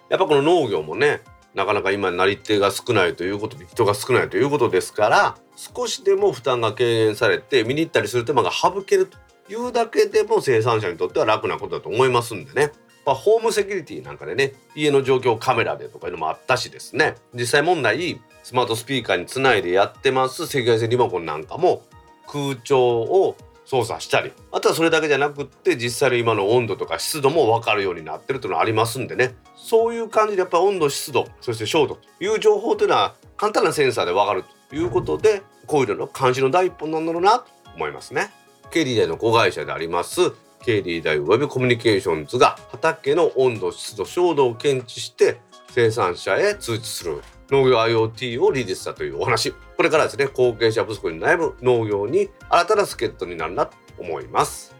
[0.09, 1.21] やっぱこの農業もね
[1.53, 9.17] なかなか今なり手が少ないということで人が少ないということですから少しでも負担が軽減されて見に行ったりする手間が省けると
[9.49, 12.71] いうだけでも生産者にとっては楽なことだと思いますんでね。
[13.05, 21.83] まあ、ホームセキュリティなんかでね家の状況をカメラでとかいうのもあったしですね実際問題スマートスピーカーにつないでやってます赤外線リモコンなんかも
[22.27, 37.45] 空調を操作したりあとはそれだけじゃなくって実際の今の温度とか湿度も分かるようになってるというのはありますんでねそういう感じでやっぱ温度湿度そして照度という情報というのは簡単なセンサーで分かるということでこういうのの監視の第一歩なんだろうなと
[37.75, 38.31] 思いますね。
[38.71, 40.19] KDDI の子会社であります
[40.65, 47.21] KDDI ウェブコミュニケーションズが畑の温度湿度照度を検知して生産者へ通知する
[47.53, 49.51] 農業 IoT をリリースしたというお話。
[49.51, 54.72] これからですね後継者不足に悩む農業に新たな助っ人になるなと思います。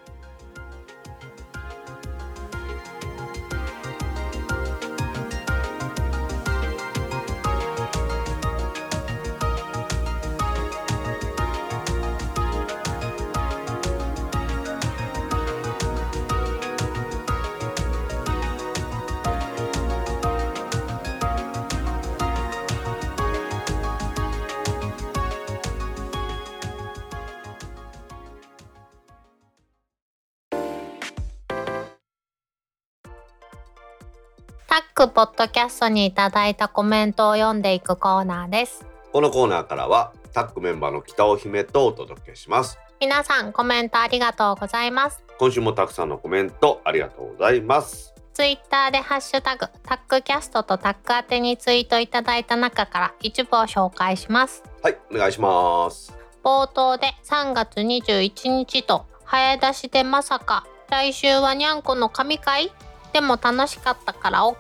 [34.74, 38.84] タックポッドキャストにいただいたコメントを読んでいくコーナーです。
[39.12, 42.80] このコーナーからはタックメンバーの北尾姫とお届けします。
[43.00, 45.24] 皆さんコメントありがとうございます。
[45.38, 48.16] 今週もたくさんのコメントありがとうございます。
[48.34, 54.64] ツイッターでハッシュタグタックキャストとタック宛てにツイートいただいた中から一部を紹介します。
[54.82, 56.18] はいお願いします。
[56.44, 62.72] 冒頭で3月21日と早出しでまさか来週はにゃんこの神会
[63.14, 64.56] でも楽しかったから OK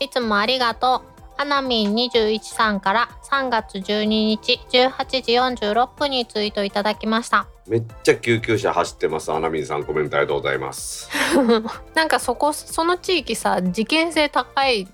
[0.00, 1.16] いつもありがとう。
[1.38, 4.88] アナミン21さんから3月12日18
[5.22, 7.46] 時46分にツイートいただきました。
[7.68, 11.10] めっちゃ救急車走ってますアナミンさんコメントありがとうございます。
[11.94, 14.88] なんかそこその地域さ事件性高い。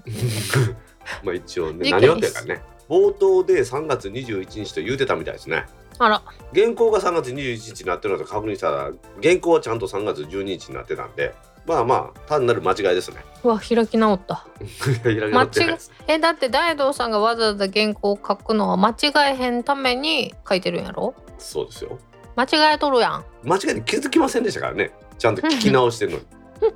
[1.22, 2.62] まあ一応ね何をっていうかね。
[2.88, 5.66] 冒頭で3月21日と言うてたみたいですね。
[5.98, 6.22] あら。
[6.52, 8.90] 原稿が3月21日になってるのと確認したら
[9.22, 11.34] 原稿はちゃんと3月12日になってたんで
[11.66, 13.24] まあまあ単なる間違いですね。
[13.44, 14.46] うわ開き直った。
[15.02, 15.74] 開き直ってない。
[15.74, 21.14] ですえだって大道さんがわざわざ原稿を書くのは間違えへんために書いてるんやろ？
[21.38, 21.98] そうですよ。
[22.36, 23.24] 間違えとるやん。
[23.44, 24.92] 間違いに気づきませんでしたからね。
[25.18, 26.24] ちゃんと聞き直してるのに。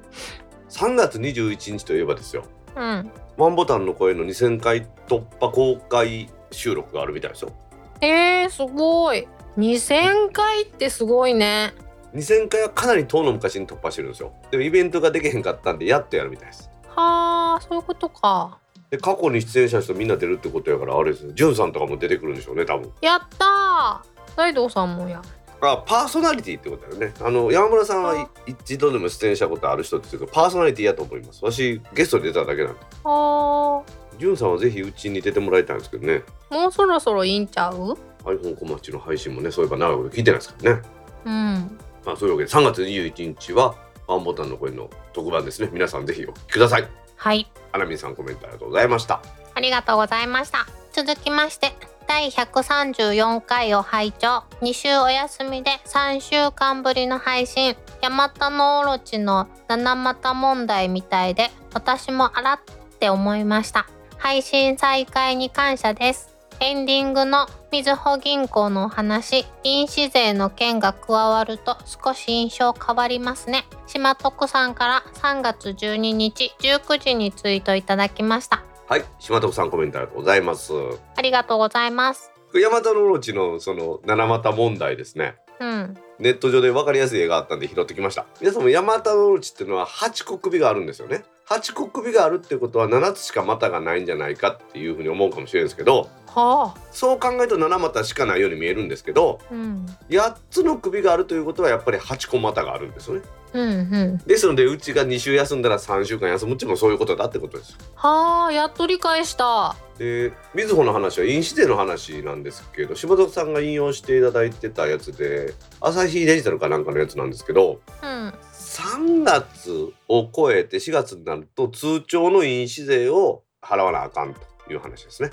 [0.69, 2.45] 3月21日といえばですよ。
[2.77, 3.11] うん。
[3.37, 7.53] ワンボタンの声の2000回突破公開収録があるみたいですよ。
[8.01, 9.27] えー、すごい。
[9.57, 11.73] 2000回ってすごいね
[12.15, 14.33] 2000回はかなり遠の昔に突破してるんですよ。
[14.51, 16.71] でもイベントができへんかったんでやっとやるみたいです。
[16.89, 18.59] はあそういうことか。
[18.91, 21.27] で過去に出演者の人みんな出るってことやからあれです。
[21.27, 22.93] よジュンさんとかも出てくるんでしょうね多分。
[23.03, 24.37] やったー。
[24.37, 25.21] 大道さんもや。
[25.61, 27.15] あパーソナリティってことだよね。
[27.21, 31.41] あの山村さんはあ一度でも出演したことある人っていうかパーソナリティやと思います。
[31.45, 32.81] 私ゲストに出ただけなんで。
[33.05, 33.83] は
[34.19, 36.23] ジュンさんはぜひうちに出てもらいたいんですけどね。
[36.51, 40.83] あもうそろそろいいんちゃう？iPhone 小町の配信もねそういえば長いこと聞いてないですからね。
[41.25, 41.76] うん
[42.07, 43.75] まあそういうわけで3月21日は
[44.07, 45.69] ワンボタンの声の特番ですね。
[45.73, 46.89] 皆さんぜひお聞きください。
[47.17, 47.51] はい。
[47.73, 49.21] アナミンさんコメントありがとうございました。
[49.55, 50.67] ありがとうございました。
[50.93, 51.75] 続きまして
[52.07, 54.45] 第134回を拝聴。
[54.63, 57.77] 2週お休みで3週間ぶりの配信。
[58.01, 62.61] ヤマタノオロチの七股問題みたいで私もあらっ
[63.01, 63.89] て思いました。
[64.19, 73.67] 配信再開に感謝ですエンディングのみずほ銀行のお話印紙税の件が加わると少し印象変わりますね。
[73.87, 78.65] 島徳さんから3月12日19時にツイートいただきました。
[78.89, 80.73] はい島徳さんコメントありがとうございます。
[81.17, 82.33] ありがとうございます。
[82.55, 85.37] ヤマタノオロチのその七股問題ですね。
[85.61, 85.95] うん。
[86.19, 88.25] ネット上で分かりやすい絵があったんで拾ってきました。
[88.41, 96.81] 皆さんもヤマタノオロチっていうのは8個首があるんですよね8個首があるってことは7つしか股がないんじゃないかっていうふうに思うかもしれないですけどはあ。
[96.91, 99.87] そう考えると7股しかないように見えるんですけどうん。
[100.09, 104.19] 8つの首があるということはやっぱり8個股があるんですよねうんうん。
[104.27, 109.77] ですのでうちが2週休んだら3週間休むっちもそういうことだってことですよはあ、やっと理解した。
[109.99, 118.35] でみずほの話は印紙税の話なんですけど柴田さんが引用していただいてたやつで朝日デジタルかなんかのやつなんですけどうん。
[118.77, 125.31] 3月を超えて4月になると通帳の印紙税を払わなあかんという話ですね。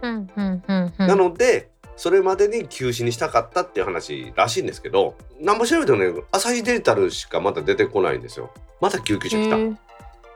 [0.00, 1.06] うんうんうんうん。
[1.06, 8.50] なのでそれまでに休止にしたかったっていう話らしいんですけどなんぼ調べてもね朝日デジタルしかまだ出てこないんですよ。
[8.80, 9.56] また救急車来た。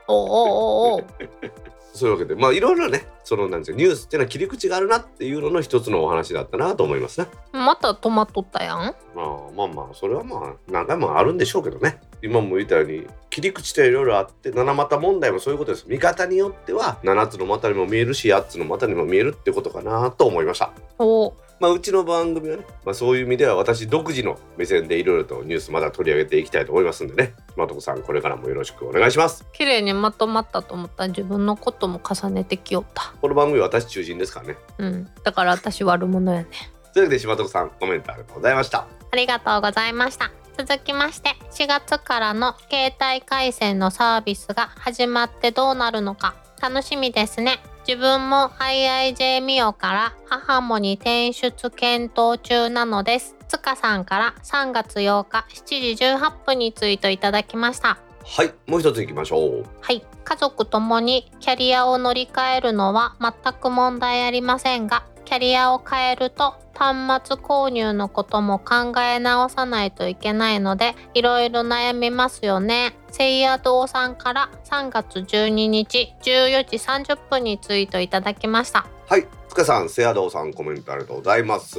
[0.07, 1.03] おおお。
[1.93, 7.27] そういうわけでまあいろいろねそのなんですよニュースっていうのは切り口があるなっていうのの一つのお話だったなと思いますね。
[7.51, 8.95] また止まっとったやん。
[9.15, 21.42] まあまあまあそれはまあ何回もあるんでしょうけどね今も言ったように切り口っていろいろあって七股問題もそういうことです見方によっては7つの股にも見えるし8つの股にも見えるってことかなと思いましたおお。
[21.59, 33.13] まあうちの番組はね、まあ、そういう意味では私独自の目線でいろいろとニュースまだ取り上げていきたいと思いますんでね島徳さんこれからもよろしくお願いします綺麗にまとまったと思ったら自分のことも重ねてきよった。
[33.21, 35.09] この番組は私中心ですからねうん。
[35.23, 36.47] だから私悪者やね。
[36.93, 40.31] というわけで島徳さんコメントありがとうございましたありがとうございました。
[40.57, 47.59] 続きまして4月からの携帯回線のサービスが始まってどうなるのか楽しみですね。
[47.85, 53.35] 自分も IIJ ミオから母もに転出検討中なのです。
[53.49, 57.97] つかさんから3月8日7時18分にツイートいただきました。
[58.25, 72.95] はいもう一ついきましょうはい、家族ともにキャリアを乗り換えるのは全く問題ありませんが、キャリアを変えると端末購入のことも考え直さないといけないので、いろいろ悩みますよね。
[73.11, 78.85] せいや堂さんから3月12日14時30分にツイートいただきました。
[79.07, 81.77] はい塚さんセアドーさんコメントありがとうございます。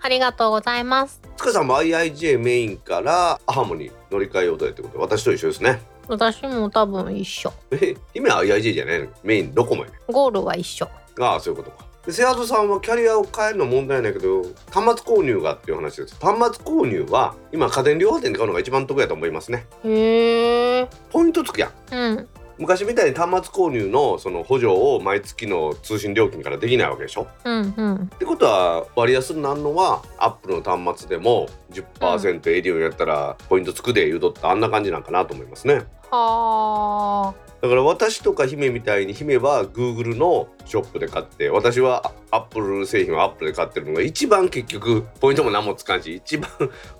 [0.00, 1.20] ありがとうございます。
[1.36, 5.80] 塚さんも IIJ メインからアハモに乗り換えようということで私と一緒ですね。
[6.08, 7.52] 私も多分一緒。
[7.70, 9.08] え姫は IIJ じゃないの？
[9.22, 9.98] メインどこもやね。
[10.08, 10.88] ゴールは一緒。
[11.20, 16.16] ああそういうことかで瀬戸さんはキャリアを変えるの問題ないけど端末購入がっていう話です。
[16.20, 19.66] 端末購入は今家電量販店で買うのが一番得やと思いますね。
[19.84, 20.88] へえ。
[21.10, 21.70] ポイントつくや。
[21.90, 22.28] んうん。
[22.58, 27.28] 昔みたいに端末購入のその補助を毎月の通信料金からできないわけでしょ。
[27.44, 27.94] うんうん。
[27.96, 35.82] ってことは割安になるのはアップルの端末でも10%エディオンやったらポイントつくで言うとったあんな感じなんかなと思いますね。
[36.10, 46.50] はあだから私とか姫みたいに姫は Google のショップで買って私は Apple 製品は Apple で買ってるのが一番結局ポイントも何もつかんし一番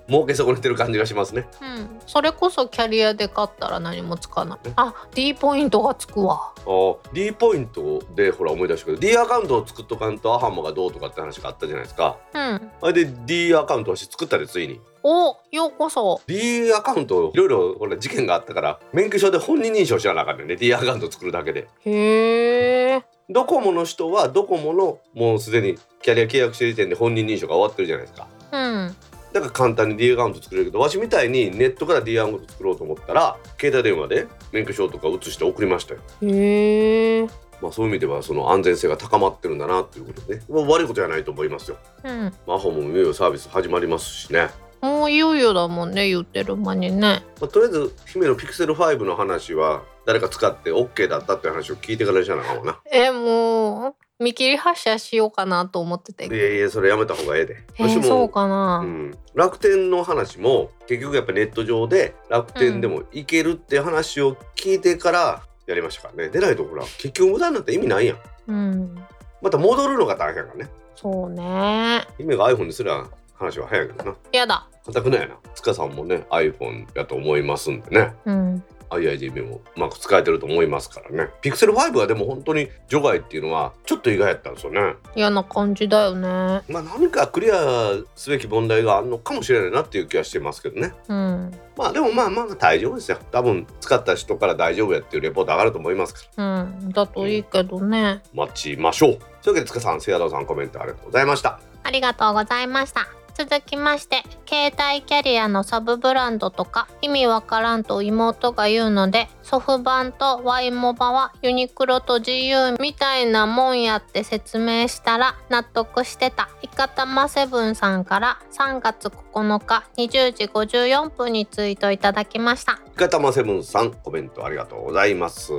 [0.07, 1.47] 儲け損ねてる感じがしますね。
[1.61, 1.99] うん。
[2.07, 4.59] それこそキャリアで買ったら何もつかない。
[4.77, 6.53] あ D ポイントがつくわ。
[6.65, 12.17] あ D ポイントでほら思い出したけど D アカウントを作っとかんとアハモがどうとかって話があったじゃないですか。
[12.33, 12.41] うん。
[12.81, 14.79] あれで D アカウント私作ったでついに。
[15.05, 16.21] おようこそ。
[16.27, 20.45] D アカウントいろいろほら事件があったから免許証で本人認証しなあかんね。
[20.45, 21.67] んね D アカウント作るだけで。
[21.85, 28.27] へえドコモの人はドコモのもうすでにキャリア契約してる時点で本人認証が終わってるじゃないですか。
[28.51, 28.95] うん。
[29.33, 36.01] だから簡単に D アカウント作れるけどわしみたいにネットから D アカウント作ろうと思ったら携帯電話で免許証とか写して送りましたよ。
[36.21, 37.27] へえ
[37.61, 41.77] まあそういう意味ではその安全性が高まってるんだなっていうことでね、まあ、悪いことじゃないと思いますよ。
[42.03, 42.33] うん。
[42.45, 44.49] マホもいよいよサービス始まりますしね。
[44.81, 47.23] もういよいよだもんね言ってる間にね。
[47.39, 52.79] まあ、とりあえず姫のピクセル5の話は誰か使って OK だったっていう話を聞いてからにしなあかんわな。
[52.91, 57.57] えもう見切り発車しようかなと思ってていやいやそれやめた方がええで。
[57.77, 66.29] えー、そうかな、うん、楽天の話も結局やっぱネット上で楽天でもいけるって話を聞いてからやりましたからね。
[66.29, 68.17] 出ないとほら結局無駄になったら意味ないやん。
[68.47, 68.95] うん
[69.41, 70.69] また戻るのが大変やからね。
[70.95, 74.15] そうね姫が iPhone にすら話は早いけどな。
[74.31, 75.37] やだ固くないやな。
[75.55, 78.13] 塚さんもね iPhone やと思いますんでね。
[78.25, 78.63] うん
[78.97, 81.31] IIGB もうまく使えてると思いますからね。
[81.41, 84.95] ピクセル5はでも本当に除外っていうのはちょっと意外やったんですよね。
[85.15, 86.27] 嫌な感じだよね
[86.69, 90.93] まあ何かクリアすべき問題があるのかもしれないなっていう気はしてますけどね。
[91.07, 93.17] うんまあでもまあまあまあ大丈夫ですよ。
[93.31, 96.61] 多分使った人から大丈夫やっていうレポート上がると思いますから。
[96.61, 99.17] うんだといいけどね待ちましょう。
[99.41, 101.59] というわけで塚さん、セアドさんコメントありがとうございました。
[101.83, 116.49] ありがとうございました続きまして携帯キャリアのサブブランドとか意味わからんと妹が言うのでソフバンと Y モバはユニクロと GU みたいなもんやって説明したら納得してた。
[116.61, 122.79] イカタマセブンさんから3月9日20時54分にツイートいただきました。
[122.87, 125.51] いかたまセブンさんコメントありがとうございます。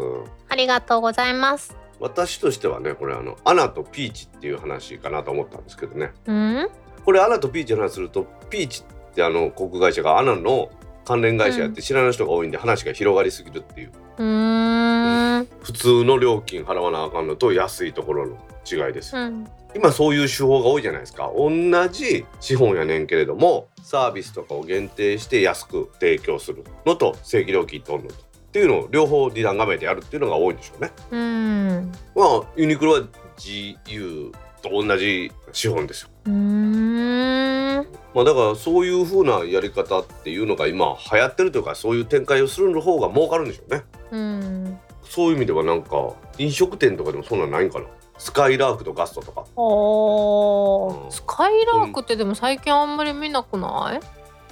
[0.48, 1.76] ありがとうございます。
[2.00, 6.12] 私としてはねこれあのアナとピーチっていう話かなと思ったんですけどね。
[6.26, 6.68] うん？
[7.04, 10.70] これアナとピーチの話するとピーチってあの航空会社がアナの
[11.04, 13.92] 関連会社やって知らない人が多いんで話が広がりすぎるっていう。
[14.18, 15.48] うーん。
[15.62, 18.36] 普通の料金払わなあかんのと安いところの
[18.70, 19.46] 違いです、うん。
[19.74, 21.30] 今そういう手法が多いじゃないですか。
[21.36, 21.50] 同
[21.88, 30.92] じ資本やねんけれどもサービスとかを限定して安く提供するのと正規料金取るのとっていうのを両方二段画面でやるっていうのが多いんでしょうね。
[31.10, 31.92] うん。
[32.14, 33.00] まあユニクロは
[33.36, 34.32] GU
[34.62, 37.86] と同じ資本ですようーん。
[38.14, 43.82] まあだからそういう風なやり方っていうのが今流行ってるというかそういう展開をする方が儲かるんでしょうね。
[44.12, 44.78] うん。
[45.02, 47.86] そういう意味ではなんか飲食店とかでもそんなんないんかな？
[48.16, 49.40] スカイラークとガストとか。
[49.40, 51.12] うん。
[51.12, 54.00] スカイラークってでも最近あんまり見なくない？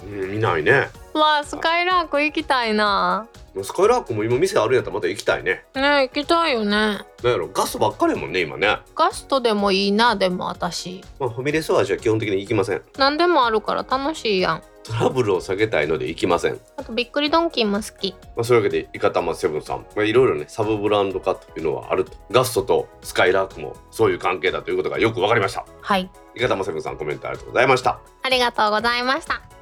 [0.03, 0.89] うん見ないね。
[1.13, 3.27] わあスカイラーク行きたいな。
[3.61, 5.63] スカイラークも今店あるんやったらまた行きたいね。
[5.75, 6.69] ね行きたいよね。
[6.71, 11.03] なんやろガストばっかりやもんね今ね、ガストでもいいなでも私。
[11.19, 12.81] まあ、ファミレスはじゃ基本的に行きません。
[12.97, 14.63] 何でもあるから楽しいやん。
[14.83, 16.59] トラブルを避けたいので行きません。
[16.77, 18.15] あとびっくりドンキーも好き。
[18.35, 22.11] まあ、そういうわけでイカタマセブンさん、まあ、いろいろねサブブランド化というのはあると。
[22.31, 25.63] ガストとスカイラークもそういう関係だということがよくわかりました。
[25.79, 26.09] はい。
[26.35, 27.99] イカタマセブンさんコメントありがとうございました。
[28.23, 29.52] ありがとうございました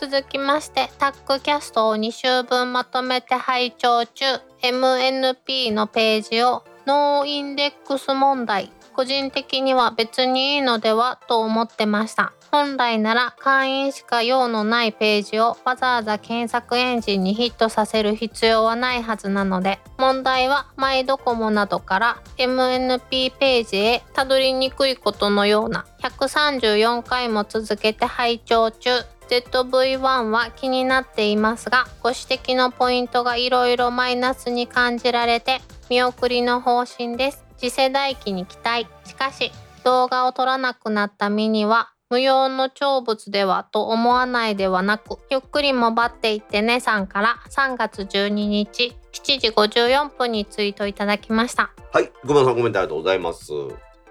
[0.00, 4.24] 続きましてタックキャストを2週分まとめて拝聴中。
[4.62, 8.70] MNP のページをノーインデックス問題。
[8.94, 12.32] 個人的には別にいいのではと思ってました。
[12.52, 28.90] 本来なら会員しか用のないページをわざわざ検索エンジンにヒットさせる必要はないはずなので問題はマイドコモなどから MNP ページへたどりにくいことのような134回も続けて拝聴中。
[29.28, 35.60] ZV-1 は気になっていますがご指摘のポイントがいろいろマイナスに感じられて
[35.90, 37.44] 見送りの方針です。
[37.56, 38.86] 次世代機に期待。
[39.04, 39.50] しかし
[39.84, 51.70] 動画を撮らなくなった身には無用の長物ではと思わないではなくゆっくりもばっていってねさんから3月12日7時54分にツイートいただきました。
[51.92, 53.52] はいごまさんコメントありがとうございます。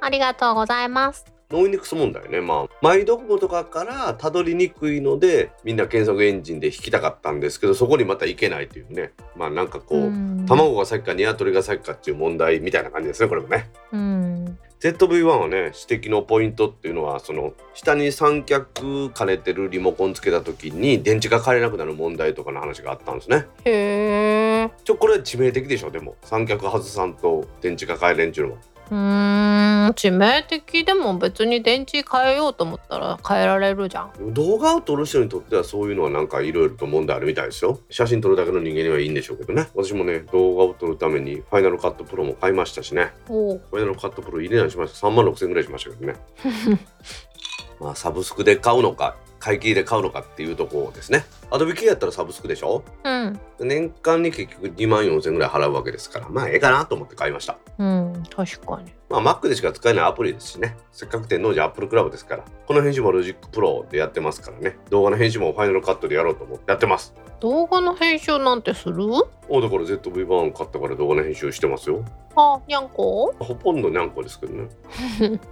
[0.01, 2.41] ありがとうございますノイニクス問題ね。
[2.41, 9.13] まあマイドコモとかからたどりにくいのでみんな検索エンジンで引きたかったんですけどそこにまた行けないというね。
[9.35, 10.45] まあなんかこう、うん。
[10.45, 13.69] 卵が先か鶏が先かっていう問題みたいな感じですねこれもね。
[13.93, 14.59] うん。
[14.81, 15.57] ZV-1 はね
[15.89, 23.45] 指摘のポイントっていうのはその下に三脚兼ねてるリモコンつけた時に電池が変えれなくなる問題とかの話があったんですね。
[23.63, 26.15] へえちょこれ致命的でしょでも。
[26.23, 28.59] 三脚外さんと電池が変えれんちゅうのは
[28.89, 34.33] うーん致命的でも別に電池変えようと思ったら変えられるじゃん。
[34.33, 37.79] 動画を撮る人にとってはそういうのはなんかいろいろと問題あるみたいですよ。
[37.89, 39.67] 写真撮るだけの人間にはいいんでしょうけどね。
[39.75, 43.11] 私もね動画を撮るためにファイナルカットプロも買いましたしね。
[43.27, 45.07] ファイナルカットプロ入れないしました。
[45.07, 46.15] 3万6千ぐらいしましたけどね。
[47.79, 51.25] まあサブスクで買うのか買い切りで買うのかっていうところですね。
[51.51, 52.83] アドビ系やったらサブスクでしょ？
[53.03, 53.39] うん。
[53.59, 58.23] 年間に結局2万4千ぐらい払うわけですからまあええかなと思って買いましたうん。
[58.35, 58.91] 確かに。
[59.09, 60.75] まあ Mac でしか使えないアプリですしね。
[60.91, 62.43] せっかく天王寺 Apple Club ですから。
[62.65, 64.77] この編集も Logic Pro でやってますからね。
[64.89, 67.13] 動画の編集もファイナルカットでやろうと思ってやってます。
[67.39, 69.05] 動画の編集なんてする？
[69.49, 72.03] おだから ZV 版買ったから動画の編集してますよ。
[72.35, 73.33] あにゃんこ？
[73.39, 74.69] ほとんどにゃんこですけどね。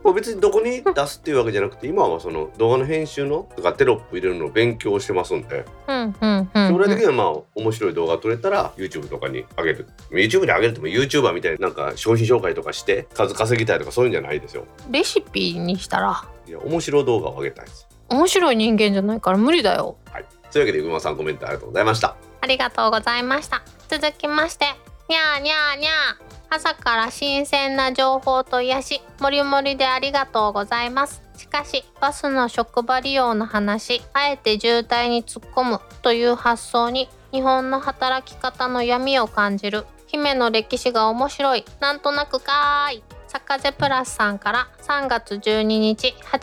[0.03, 5.65] まあ別にどこに出すっていうわけじゃなくて今はその動画の編集のとかテロップ入れるのを勉強してますんで。
[5.87, 9.87] うんうんうん、将来的にはまあ面白い動画撮れたら YouTube とかに上げる。
[10.09, 14.65] YouTube に上げるっても YouTuber みたいになんか商品紹介とかして数稼ぎたいとかそういうんじゃないですよ。
[14.89, 16.23] レシピにしたら？
[16.47, 19.97] いや面白い動画を上げたいです面白い人間じゃないから無理だよ。
[20.11, 20.25] はい
[20.55, 22.15] というわけでうまさんコメントありがとうございました。
[22.39, 23.61] ありがとうございました。
[23.89, 24.63] 続きまして
[25.09, 26.55] にゃーにゃーにゃー。
[26.55, 31.21] 朝から新鮮な情報と癒しもりもりでありがとうございます。
[31.35, 43.03] しかしバスの職場利用の話あえて渋滞に突っ込むという発想に日本の働き方の闇を感じる姫の歴史が面白いなんとなくかーい。
[43.27, 46.39] サカゼプラスさんから3月12日8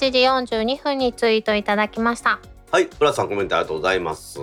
[0.46, 2.38] 時42分にツイートいただきました。
[2.72, 4.40] はいプラスさんコメントありがとうございます。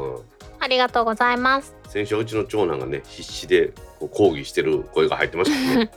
[0.59, 1.75] ありがとうございます。
[1.87, 3.73] 先週うちの長男がね必死で
[4.11, 5.89] 抗議してる声が入ってましたね。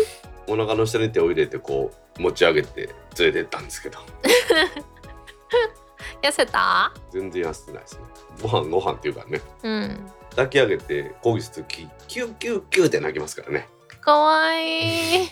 [0.46, 3.98] お腹の下に手を入れてこう持ち上げて連れてったんですけど。
[6.20, 6.92] 痩せた？
[7.10, 8.02] 全然痩せてないですね。
[8.42, 9.40] ご飯ご飯っていうかね。
[9.62, 10.06] うん。
[10.32, 13.66] 抱き上げて抗議する時キューキューキューって泣きますからね。
[14.02, 15.28] かわいい。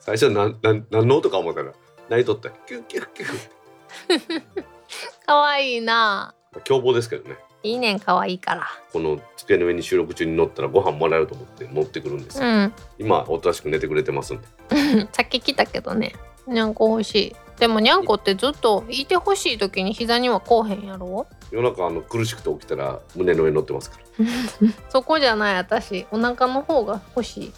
[0.00, 1.72] 最初なんなん何の音か思ったら
[2.08, 2.50] 泣いとった。
[2.50, 4.56] キューキューキューか
[5.26, 6.34] わいいな。
[6.64, 7.36] 凶暴ですけどね。
[7.62, 8.66] いいねんかわいいから。
[8.92, 12.72] この机の上に収録中に乗ったらご飯もらえると思って持ってくるんですよ、うん。
[12.98, 14.46] 今おとなしく寝てくれてますんで。
[15.12, 16.14] さっき来たけどね。
[16.46, 17.36] にゃんこ欲しい。
[17.58, 21.26] でもにゃんこってずっといてほしい時に膝にはこうへんやろ？
[21.50, 24.26] 夜中あの苦しくて起きたら胸の上に乗ってますから。
[24.88, 26.06] そこじゃない私。
[26.10, 27.52] お腹の方が欲しい。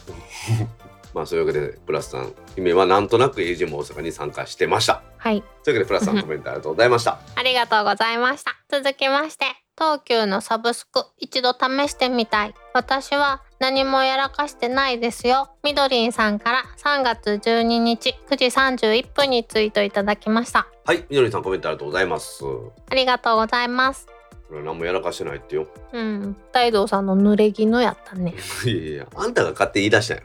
[1.14, 5.40] まあそういうわけでプラスさん姫はなんとなく AG も大阪に参加してましたはい。
[5.62, 7.20] というわけでプラスさんコメントありがとうございました。
[7.36, 8.56] ありがとうございました。
[8.68, 9.44] 続きまして
[9.78, 12.54] 東急のサブスク一度試してみたい。
[12.74, 15.56] 私は何もやらかしてないですよ。
[15.62, 20.66] みどりんさんから3月12日9時31分にツイートいただきました。
[20.84, 22.42] はいみどりさんコメントありがとうございます。
[22.42, 24.08] こありがとうございます。
[24.52, 25.66] れは何もやらかしてないってよ。
[25.92, 26.36] うん。
[26.52, 28.34] 大道さんの濡れ衣やったね。
[28.64, 30.20] いやいやあんたが勝手に言い出したよ。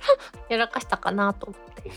[0.48, 1.90] やらかしたかなと思って。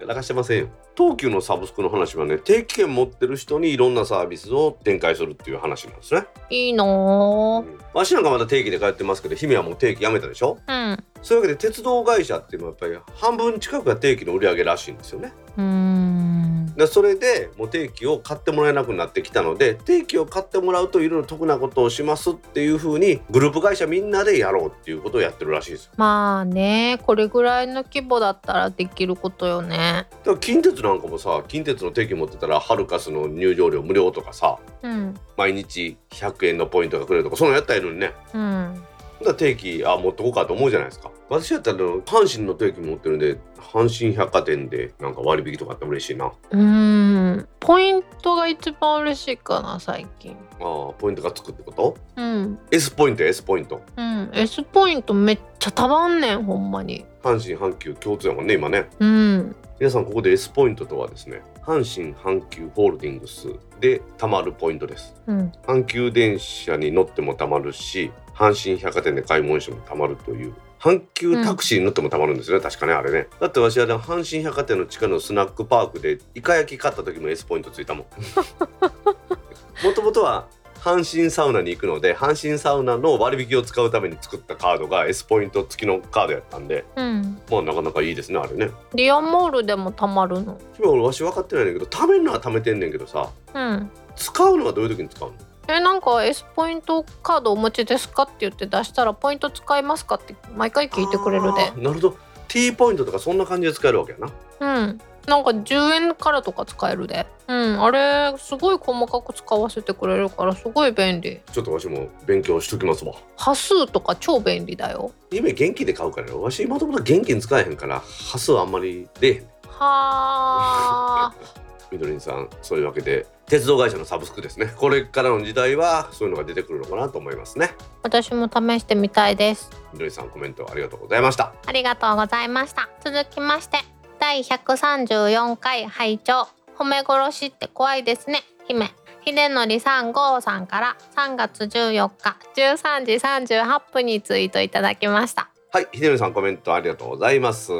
[0.00, 7.64] やらかしてませんよ東急のサブスクの話はね定期券持ってる人にいろんなサービスを展開するっていう話なんですね、いいの
[7.94, 10.58] わしなんかまだ定期で通ってますけど姫はもう定期やめたでしょ？
[10.66, 15.32] ーうんそういうわけで鉄道会社っていうのはやっぱり半分近くが定期の売り上げらしいんですよね。
[15.56, 16.40] うーん。
[16.76, 25.92] でそれでもう定期を買ってもらえなくなってきたので定期を買ってもらうといろいろ得なことをしますっていう風にグループ会社みんなでやろうっていうことをやってるらしいですよ。
[25.96, 30.06] まあねこれぐらいの規模だったらできることよね。
[30.24, 38.84] だから近鉄なんかもさ近鉄の定期持ってたらハルカスの入場料無料とかさうん毎日100円のポイントがくれるとかそんなんやったらいいのにねうん
[39.24, 41.10] だ定期あ持っとこうかと思うじゃないですか。
[41.28, 46.26] 私やったら阪神の定期持ってるんで阪神百貨店でなんか割引とかあったら嬉しいな。
[46.26, 47.48] あうーん。
[47.60, 50.36] ポイントが一番嬉しいかな最近。
[50.58, 51.96] あポイントがつくってこと？
[52.16, 52.58] うん。
[52.70, 53.82] S ポイント S ポイント。
[53.96, 54.30] うん。
[54.32, 57.04] S ポイントめっちゃたまんねんほんまに。
[57.22, 58.88] 阪神阪急共通やもんね今ね。
[58.98, 59.54] うん。
[59.78, 63.48] 皆さんここで S ポイントとはですね阪神阪急ホールディングス
[63.80, 65.14] で貯まるポイントです。
[65.26, 65.52] うん。
[65.66, 68.10] 阪急電車に乗っても貯まるし
[68.40, 70.54] 阪神百貨店で買い物しても貯まるという。
[70.80, 73.28] 阪急タクシーに乗ってもたまるんですよね、確かねあれね。
[73.38, 78.06] だってわしはね阪神百貨店の地下のスナックパークでイカ焼き買った時も S ポイントついたもん。
[79.84, 86.86] もともとは阪神サウナに行くので阪神サウナの割引を使うために作ったカードが S ポイント付きのカードやったんで。
[86.96, 87.38] うん。
[87.50, 88.70] まあなかなかいいですねあれね。
[88.94, 90.58] リアンモールでもたまるの？
[90.78, 93.90] 今俺わし分かってないんだけど貯めるのは貯めてんねんけどさうん。
[94.16, 95.34] 使うのはどういう時に使うの？
[95.76, 101.70] えなんか S ポイントカードお持ちですかって言って出したらポイント使いますかって毎回聞いてくれるで。
[101.80, 102.16] なるほど。
[102.48, 104.30] T ポイントとかそんな感じで使えるわけやな。
[104.60, 105.00] うん。
[105.26, 107.26] なんか10円からとか使えるで。
[107.46, 107.82] うん。
[107.82, 111.40] あれすごい細かく使わせてくれるからすごい便利。
[111.52, 113.14] ちょっとわしも勉強しときますわ。
[113.36, 115.12] 端数とか超便利だよ。
[115.30, 116.42] 夢元気で買うからよ。
[116.42, 119.42] わし今ともと現金使えへんから端数あんまり出えへん。
[119.68, 121.34] はあ
[121.90, 124.72] みどりんさんそういうわけで鉄道会社のサブスクですね。
[124.76, 127.70] これからの時代はそういうのが出てくるのかなと思いますね。
[128.04, 129.70] 私も試してみたいです。
[129.92, 131.52] みどりんさんコメントありがとうございました。
[131.66, 132.88] ありがとうございました。
[133.04, 133.78] 続きまして
[134.20, 136.46] 第134回拝聴。
[136.78, 138.44] 褒め殺しって怖いですね。
[138.68, 138.92] 姫。
[139.26, 143.12] 秀則さん郷さんから3月14日13時
[143.58, 145.50] 38分にツイートいただきました。
[145.72, 147.72] はいひでるさんコメントありがとうございます。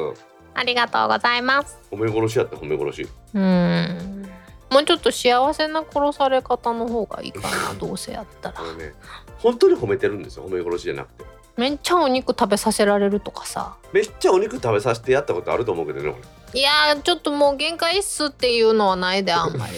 [0.53, 1.79] ありがとうございます。
[1.93, 3.09] 褒め殺しやった褒め殺し。
[3.35, 4.40] うーん
[4.71, 8.63] もうちょっと幸せな殺され方の方がいいかなどうせやったら。
[8.75, 8.95] ね
[9.39, 11.25] 本当に褒めてるんですよ褒め殺しじゃなくて。
[11.57, 13.75] めっちゃお肉食べさせられるとかさ。
[13.93, 16.15] めっちゃお肉食べさせてやったことあると思うけどね
[16.55, 19.73] いやーちょっともう限界っすっていうのはないであんまり。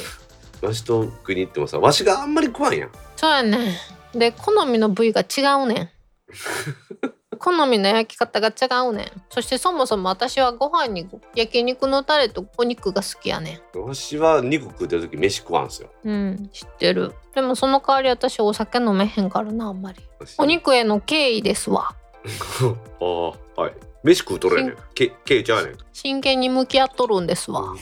[0.60, 2.90] 俺 わしと食いに行ってもさわしがあんまり食わんやん。
[3.16, 3.78] そうやね
[4.14, 4.18] ん。
[4.18, 5.90] で好みの部位が違うねん
[7.42, 9.22] 好みの焼き方が違うねん。
[9.28, 15.90] そしてそもそも私はご飯に焼肉のタレとお肉が好きやねわしは肉食ってる時飯食わんすよ。
[16.04, 17.12] んうん知ってる。
[17.34, 19.98] でもその代わり私お酒飲めへんからなあんまり。
[20.20, 20.36] 私。
[20.38, 21.94] お肉への敬意ですわ。
[23.00, 23.72] ああはい。
[24.04, 24.76] 飯食うとるやねん。
[24.94, 25.76] けけいちゃうやねん。
[25.92, 27.74] 真剣に向き合っとるんですわ。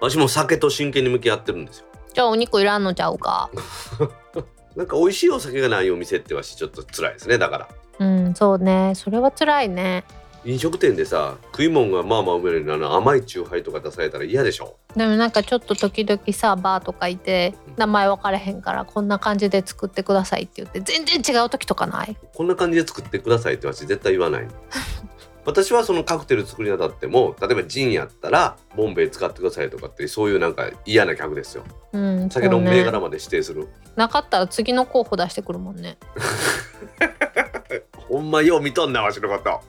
[0.00, 1.86] わしも酒と真剣に向き合ってるんですよ。
[2.12, 3.48] じゃあお肉いらんのちゃうか。
[4.76, 7.68] なんか美味しいお酒がないお店ってわしちょっと辛いですねだから
[7.98, 8.92] うんそうね。
[8.94, 10.04] それは辛いね。
[10.44, 14.76] 飲食店でさ食い物がまあまあうめるのにあの甘いチューハイとか出されたら嫌でしょ？
[14.96, 22.16] でもなんかちょっと時々さバーとかいて名前分からへんからこんな感じで作ってくださいって言って全然違う時とかない？
[22.34, 24.48] こんな感じで作ってくださいってわし絶対言わない
[25.46, 31.62] 私はそのカクテル作りにあたっても例えばジンやったらボンベイ使ってくださいとかってそういうなんか嫌な客ですよ。
[31.92, 35.98] うん酒の銘柄まで指定する、なかったら次の候補出してくるもんね
[38.12, 39.60] ほんまよう見とんなわしのこと。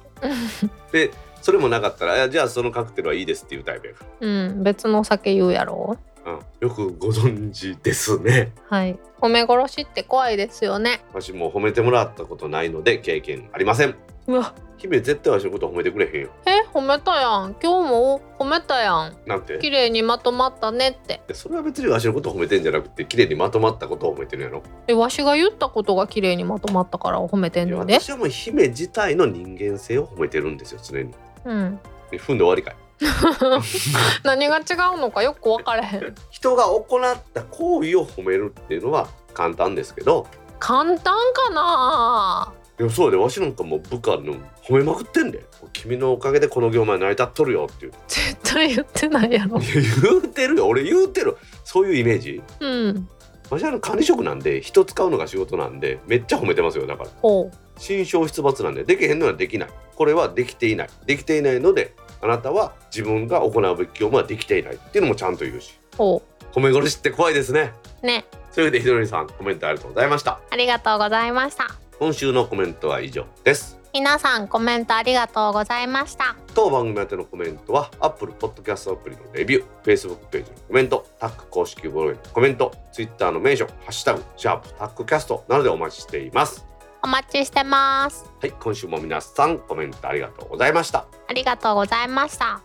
[0.92, 3.94] でそれもなかったらじゃあそのカクテルはいいですっていうタイプや。
[3.94, 5.98] かうん別のお酒言うやろ？
[6.26, 8.52] ら、うん、よくご存知ですね。
[8.70, 9.00] はい。
[9.20, 11.04] 褒め殺しって怖いですよね。
[11.14, 13.96] わしも褒めてもらったことないので経験ありません。
[14.28, 16.30] うわ姫絶対わしのこと褒めてくれへんよ。
[16.46, 17.56] え褒めたやん。
[17.64, 19.16] 今日も褒めたやん。
[19.26, 19.58] なんて？
[19.60, 21.22] 綺麗にまとまったねって。
[21.26, 24.62] でそれは別にわしのこと褒めてんじゃなくて綺麗にまとまったことを褒めてるやろ。
[24.88, 31.14] えわしが言ったことが綺麗にまとまったから褒めてんいやので私はもう姫自体の人間性を褒めてるんですよ常に。
[31.46, 31.80] うん。
[32.12, 32.76] で踏んで終わりかい。
[34.24, 34.62] 何が違
[34.96, 36.16] うのかよく分からへん。
[36.30, 40.28] 人が行った行為を褒めるっていうのは簡単ですけど。
[40.60, 44.36] 簡単かなでもそうでわしなんかもう部下の
[44.68, 45.44] 褒めまくってんで
[45.74, 47.94] 君のおかげでこの業界成り立っとるよっていう。
[48.08, 49.60] 絶対言ってないやろ。
[49.60, 50.68] 言うてるよ。
[50.68, 51.38] 俺言うてる。
[51.66, 52.42] そういうイメージ。
[52.60, 53.10] うん。
[53.50, 56.88] わしあの管理職なんで人使うのが仕事なんでめっちゃ褒めてますよ。
[56.88, 57.10] だから。
[57.22, 57.58] ほう。
[57.78, 59.70] 心象出没なんでできへんのはできない。
[59.96, 60.90] これはできていない。
[61.06, 64.76] できていないのであなたは自分が行うべき業務はできていない。
[64.76, 65.78] っていうのもちゃんと言うし。
[65.98, 67.74] ほ褒め殺しって怖いですね。
[68.02, 68.26] うね。
[68.52, 70.40] それでひどりさんコメントありがとうございました。
[70.50, 71.68] ありがとうございました。
[72.00, 76.36] 今週のコメントは以上です皆さんコメントありがとうございました。
[76.56, 86.66] 当番組宛てのコメントは Apple Podcast アプリのレビュー Facebook ページのコメントタック公式ブログへのコメント Twitter のメンション「ハッシュタグシャープタックキャスト」などでお待ちしています。
[87.04, 88.26] お待ちしてます。
[88.42, 91.06] はい今週も皆さんコメントありがとうございました。
[91.28, 92.62] ありがとうございました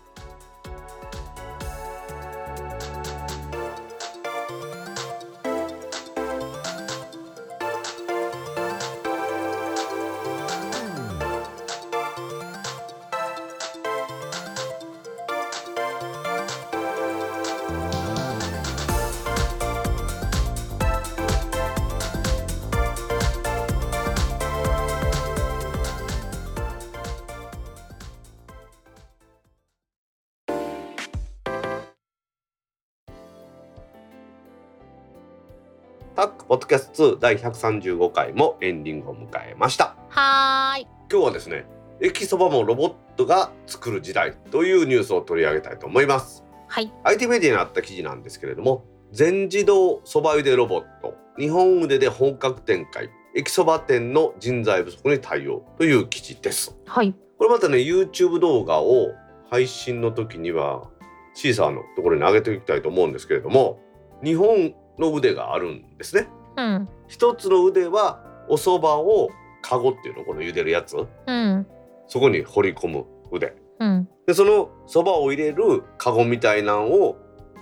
[36.99, 39.95] ポッドキャスト2第135回もエンディングを迎えました。
[40.09, 40.87] はーい。
[41.09, 41.65] 今日はですね
[42.01, 46.43] 駅そばもロボットが作る時代というニュースを取り上げたいと思います。
[46.67, 46.91] はい。
[47.05, 48.83] IT メディアにあった記事なんですけれども
[49.13, 56.75] 全自動そば茹でロボット日本腕で本格展開駅そば店の人材不足に対応という記事です。
[56.85, 57.15] はい。
[57.37, 59.07] これまたね YouTube 動画を
[59.49, 60.89] 配信の時には
[61.33, 63.79] シーサーのところに上げていきたいと思うんですけれども
[64.21, 66.27] 2本の腕があるんですね
[66.59, 66.89] うん。
[67.07, 69.29] 一つの腕はお蕎麦を
[69.61, 71.67] カゴっていうのこの茹でるやつうん。
[72.07, 74.09] そこに掘り込む腕うん。
[74.27, 77.17] でその蕎麦を入れるカゴみたいなんを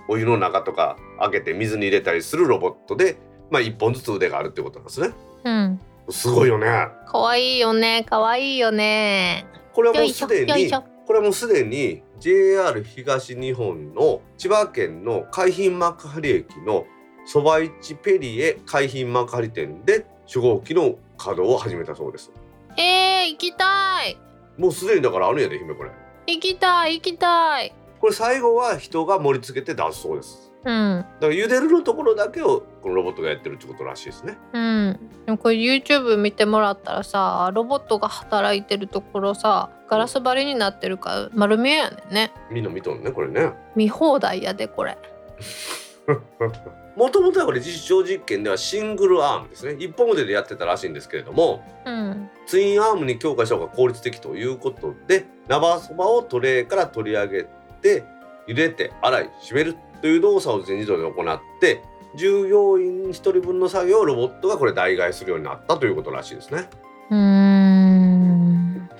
[0.10, 3.18] お湯の中とか開けて水に入れたりするロボットで
[3.52, 5.12] まあ一本ずつ腕があるってことなんですね
[5.44, 5.80] うん。
[6.10, 8.04] すごいよねかわいいよね。
[8.04, 9.46] かわいいよね。
[9.74, 10.10] これはもう。
[10.10, 10.72] すでに。
[11.08, 16.86] これはもうすでに JR 東日本の千葉県の海浜幕張駅の
[17.28, 22.32] そば市ペリエ海浜幕張店で初号機の稼働を始めたそうです
[22.78, 24.18] えー、行きたい。
[24.58, 25.92] もうすでにだからあるんやで姫これ
[26.26, 26.96] 行きたい。
[26.96, 27.74] 行きたい。
[28.00, 31.06] これ最後は人が盛り付けて出すそうですうん。
[31.20, 44.98] だから茹でるのところだけをこのロボットがやってるってことらしいですねうん、でもこれ YouTube 見てもらったらさロボットが働いてるところさガラス張りになってるから丸見えやねんねみんな見とんねこれね見放題やでこれ
[46.96, 49.74] もともとはこれ実証実験ではシングルアームですね。
[49.74, 52.30] 一本腕でやってたらしいんですけれどもうん。
[52.48, 57.44] ツインアームに強化した方が効率的ということで生そばをトレーから取り上げ
[57.82, 58.06] て
[58.48, 61.82] 茹でて洗い締めるという動作を全自動で行って
[62.16, 66.70] 従業員1人分の作業をロボットがこれ代替するようになったということらしいですね。
[67.12, 67.67] うーん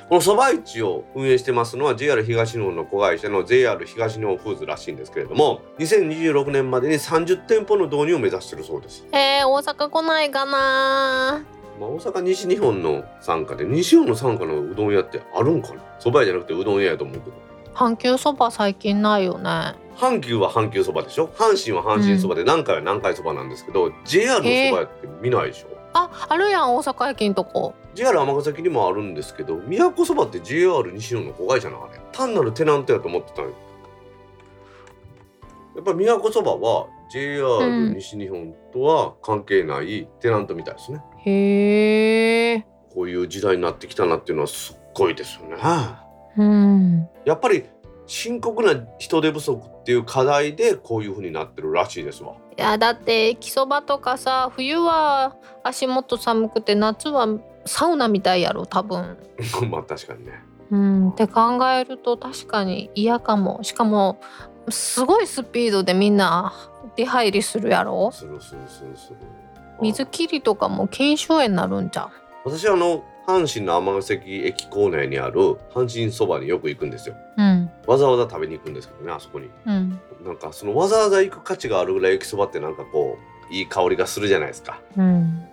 [0.10, 9.06] このそば市を運営してますのは JR 東日本の子会社の JR 東日本フーズらしいんですけれども2026年までに30店舗の導入を目指しているそうです。
[9.12, 11.44] えー、大阪来ないかな。
[11.80, 15.82] まあ、大阪西日本の傘下で西日本の傘下のうどん屋ってあるんかな？
[16.00, 17.36] そば屋じゃなくてうどん屋やと思うけど。
[17.76, 19.76] 阪急そば最近ないよね。
[19.98, 21.28] 阪急は阪急そばでしょ？
[21.28, 25.77] 阪神は阪神そばで南海は南海そばなんですけど、JR のそば屋って見ないでしょ？
[25.98, 27.74] ああるやん大阪駅んとこ。
[27.96, 33.52] JR 尼崎にもあるんですけど都そばって JR 西日本の子会社なのあれ単なるテナントやと思ってたんよ。
[35.76, 42.66] やっぱり都そばは JR 西日本とは関係ないテナントみたいですね、へえ。
[42.94, 45.56] こういう時代になってきたなっていうのはすっごいですよね。
[46.38, 47.10] うん。
[47.26, 47.64] やっぱり
[48.06, 57.28] 深刻な人手不足っていう課題でこういう風になってるらしいですわいやだって駅そばとかさ冬は足元寒くて夏は
[57.66, 59.18] サウナみたいやろ多分。
[59.70, 60.42] まあ確かにね。
[60.72, 63.64] うん、って考えると確かに嫌かも。
[63.64, 64.18] しかも
[64.70, 66.52] すごいスピードでみんな
[66.96, 68.12] 出入りするやろ？
[68.12, 69.18] するするするする。
[69.80, 72.12] 水切りとかも腱鞘炎になるんじゃん。
[72.44, 77.16] 私はあの阪神の尼崎駅構内にある阪神そばによく行くんですよ。
[77.38, 77.70] うん。
[77.86, 79.50] わざわざ食べに行くんですけどねあそこに。
[79.66, 83.18] うんなんかそのわざわざ行く価値があるぐらい駅そばってなんかこ
[83.50, 84.82] ういい香りがするじゃないですか。
[84.98, 85.48] うん。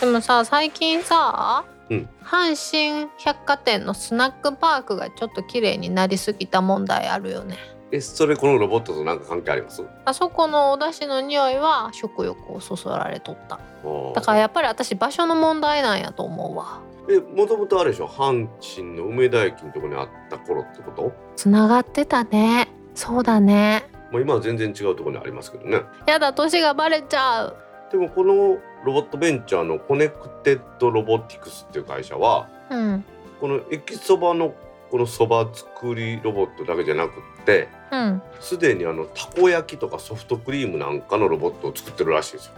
[0.00, 2.08] でもさ最近さ、うん。
[2.22, 7.56] 阪神百貨店のスナックパークがちょっと綺麗になりすぎた問題あるよね。
[7.92, 9.82] えそれこのロボットとなんか関係あります？
[10.04, 13.56] あそこのお出汁の匂いは食欲をそそられとった。
[13.56, 16.82] あだからやっぱり私場所の問題なんやと思うわ。
[17.10, 18.06] えもともとあれでしょ？
[18.06, 21.12] 阪神の梅田駅のところにあった頃ってこと？
[21.34, 22.68] つながってたね。
[22.94, 25.82] そうだねまあ今は全然違うところにありますけどね。
[26.06, 27.56] やだ年がバレちゃう。
[27.90, 33.04] でもこのロボットベンチャーのコネクテッドロボティクスっていう会社はうん。
[33.40, 34.54] この駅そばの
[34.90, 38.22] このそば作りロボットだけじゃなくってうん。
[38.40, 42.52] すでにあのたこ焼きとかソフトクリームなんかのロボットを作ってるらしいですよ。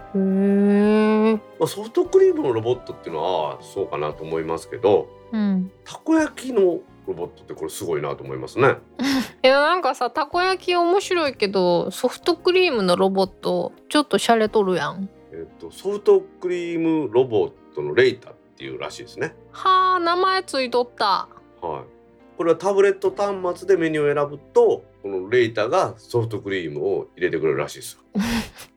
[1.58, 5.70] まあ、ソフトクリームのロボットっていうのはそうかなと思いますけどうん。
[5.84, 8.76] たこ焼きのロボットってこれすごいなと思いますね。
[9.42, 19.34] いやなんかさたこ焼き面白いけどソフトクリームのロボットちょっと洒落とるやんえっとソフトクリームロボットのレイタっていうらしいですね。
[19.50, 21.28] はあ名前ついとった
[21.60, 22.02] はい。
[22.36, 28.00] これはタブレット端末でメニューを選ぶとこのレイタがソフトクリームを入れてくれるらしいですよ。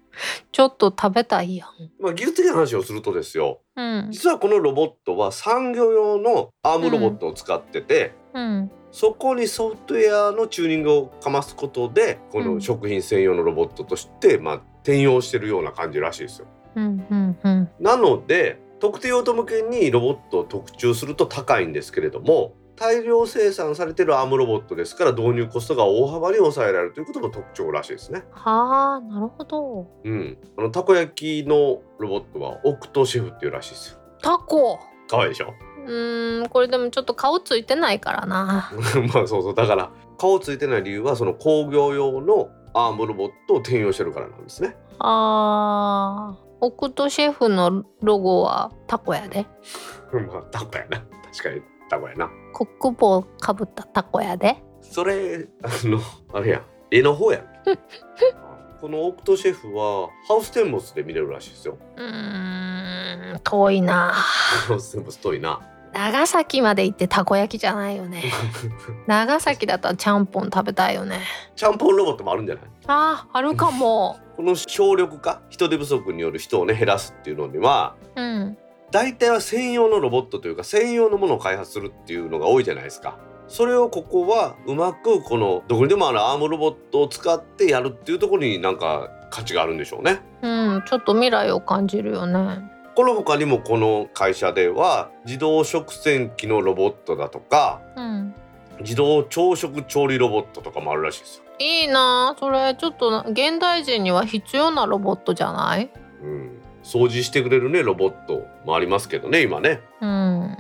[0.52, 1.70] ちょっと食べたいやん。
[2.00, 3.62] まあ技術的な話をするとですよ。
[3.76, 4.08] うん。
[4.12, 8.72] 実はこのロボットは産業用のアームロボットを使ってて、うん。
[8.92, 12.56] そこにソフトウェアのチューニングをかますことでこうん。
[12.56, 16.48] の食品専用のロボットとして、まあ、転用してるような感じらしいですよ。
[16.76, 17.70] うんうんうん。
[17.80, 28.24] なので特定用途向けにロボットを特注すると高いんですけれども大量生産されてるアームロボットですから導入コストが大幅に抑えられるということも特徴らしいですね。
[28.32, 29.88] はあなるほど。
[30.04, 34.00] うん、あのたこ焼きのロボットはオクトシェフっていうらしいですよ。
[34.22, 34.80] タコ？
[35.10, 35.54] 可愛いでしょ？
[35.86, 38.72] うーんこれでもちょっと顔ついてないからな。
[39.14, 44.76] まあそうそうだから顔ついてない理由はその工業用のアームロボットを転用してるからなんですね。
[45.00, 46.46] あー。
[46.62, 49.46] オクトシェフのロゴはタコやで。
[50.12, 51.04] まあタコやな。
[51.32, 52.30] 確かにタコやな。
[52.54, 56.00] コック帽かぶったタコやでそれあの
[56.34, 56.62] あれやん
[56.92, 57.44] 絵の方やん。
[58.82, 61.78] このオクトシェフはハウステンボスで見れるらしいですよ。
[61.98, 65.60] うーん遠いなハウステンボス遠いな。
[65.94, 68.22] 長崎まで行ってたこ焼きじゃないよね
[69.08, 71.22] 長崎だったらちゃんぽん食べたいよね
[71.56, 72.64] ちゃんぽんロボットもあるんじゃない？
[72.88, 78.58] あーあるかも この省力化人手不足による人をね減らすっていうのにはうん
[78.92, 83.18] 大体は専用のロボットというか専用のものを開発するっていうのが多いじゃないですか。
[83.48, 90.22] それをここはうまくこのどこにでもあるアームロボットを使ってやるっていうところになんか価値があるんでしょうね。
[90.42, 92.60] うんちょっと未来を感じるよね
[92.96, 98.34] この他にもこの会社では自動食洗機のロボットだとかうん
[98.80, 101.44] 自動朝食調理ロボットとかもあるらしいですよ。
[101.60, 105.90] いいなあそれちょっと現代人には必要なロボットじゃない？
[106.24, 106.55] うん、
[106.86, 109.82] 掃除してくれるねロボットもありますけどね今ね。
[110.02, 110.58] うん。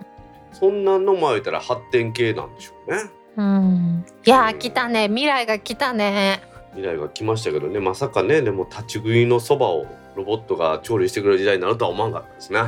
[0.51, 3.03] そんなんのも言ったら発展系なんでしょうね。
[3.37, 4.05] うん。
[4.25, 5.07] いやー来たね。
[5.07, 6.41] 未来が来たね。
[6.71, 7.79] 未来が来ましたけどね。
[7.79, 12.59] まさかねでも立ち食いのそばをロボットが調理してくれる時代になるとは思わなかったですね。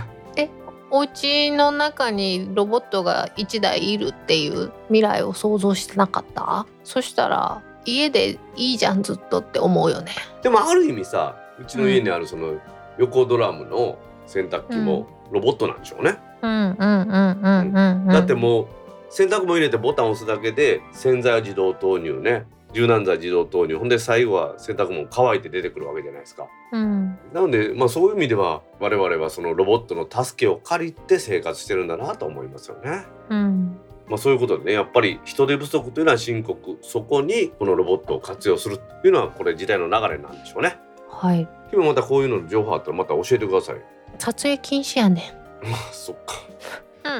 [0.89, 6.65] お家の中にロボットが1台いるっていう未来を想像してなかった？
[6.85, 10.11] そしたら家でいいじゃんずっとって思うよね。
[10.43, 12.53] でもある意味さうちの家にあるその
[12.97, 16.17] 横ドラムの洗濯機もロボットなんでしょうね。
[16.41, 17.09] うんうんうん
[17.41, 18.67] うんうんうんだってもう
[19.09, 26.47] 洗濯物入れてボタンを押すだけで洗剤は自動投入ね柔軟剤自動投入ほんで最後は洗濯物乾いて出てくるわけじゃないですか。
[26.71, 33.05] うんなのでまあそういう意味では我々はそのロボットの助けを借りて生活してるんだなと思いますよね。
[33.29, 33.77] うん
[34.07, 40.77] まあそういうことでねやっぱり人手不足というのは深刻そこにこのロボットを活用するっていうのはこれ時代の流れなんでしょうね。
[41.17, 43.75] はい君もまたこういうのの情報あったらまた教えてください。
[44.19, 46.35] 撮影禁止やねまあ そっか。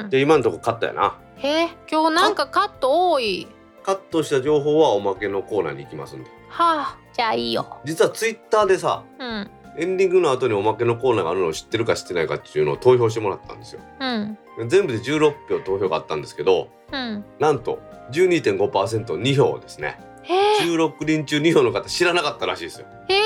[0.04, 1.16] うんで今のとこカットやな。
[1.36, 3.46] へえ今日なんかカット多い
[3.82, 6.30] カットした情報はおまけのコーナーに行きますんで。
[6.48, 13.80] はあじゃあいいよ実はツイッターでさうんエンディングの後におまけのコーナーがあるのを知ってるか知ってないかっていうのを投票してもらったんですよ。
[14.00, 17.78] うん全部で16票投票があったんですけどうんなんと
[18.10, 19.98] 12.5%2 票ですね。
[20.22, 22.86] へえ16人中2票の方知らなかったらしいですよ。
[23.08, 23.22] へえ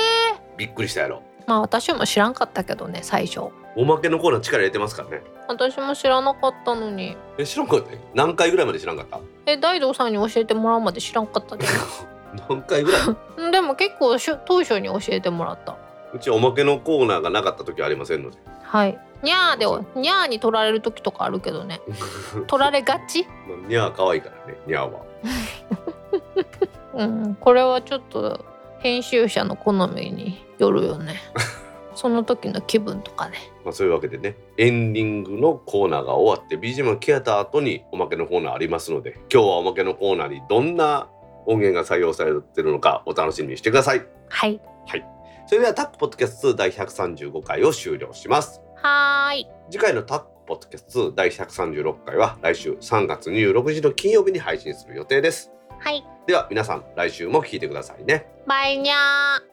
[0.57, 1.21] びっくりしたやろ。
[1.47, 3.41] まあ私も知らんかったけどね最初。
[3.75, 5.21] おまけのコーナー力入れてますからね。
[5.47, 7.17] 私も知らなかったのに。
[7.37, 7.87] え知らんかった？
[8.13, 9.19] 何回ぐらいまで知らんかった？
[9.45, 11.65] え大道さんに教えてもらうまで知らんかったで。
[12.49, 13.01] 何回ぐらい？
[13.37, 15.75] う んでも結構しゅ当初に教えてもらった。
[16.13, 18.37] うちおまけのコーナーがなかった時はありませんので。
[18.63, 18.97] はい。
[19.23, 21.81] にゃーではにゃーに取られる時とかあるけどね。
[22.47, 23.23] 取られがち？
[23.23, 25.01] まあニャー可愛いからねニャーは。
[26.95, 28.45] うんこれはちょっと
[28.83, 31.15] 編集者の好みによるよね
[31.95, 41.09] その時の気分とかねまあそういうわけでねエンディングのコーナーが終わって BGM が消えた後におまけのコーナーありますので今日はおまけのコーナーにどんな
[41.45, 44.05] 音源が採用されてるのかお楽しみにしてください。
[44.29, 44.59] はい
[45.45, 48.61] それではタックポッドキャスト2第135回を終了します。
[48.75, 55.52] はーい次回のタックポッドキャスト2第136回は来週3月26日の金曜日に配信する予定です。
[55.83, 58.25] はいでは皆さん来週も聞いてくださいね。
[58.47, 59.52] バイにゃー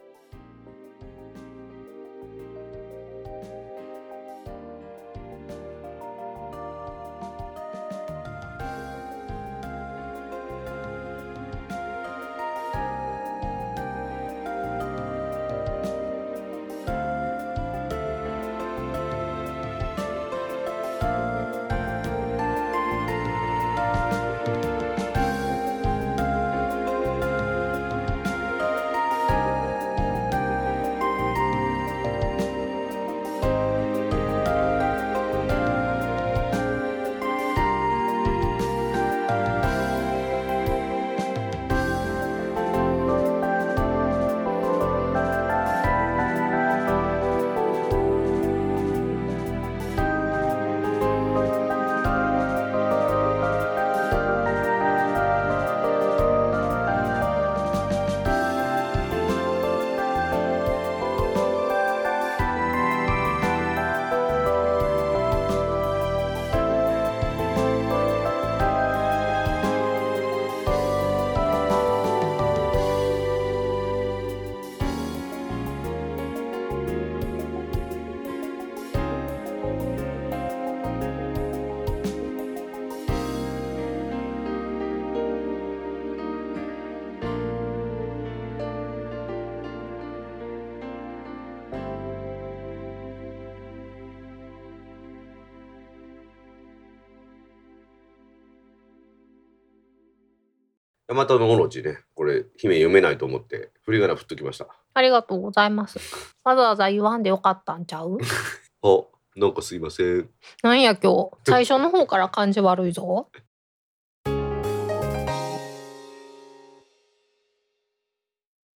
[101.13, 105.99] 大和のオロチねこれ姫読めないと思って振り仮名振っときましたありがとうございます。
[106.43, 108.17] わざわざ言わんでよかったんちゃう？
[108.83, 109.01] あ
[109.35, 110.29] なんかすいません
[110.63, 111.13] なんや今
[111.45, 111.51] 日？
[111.51, 113.27] 最初の方から感じ悪いぞ。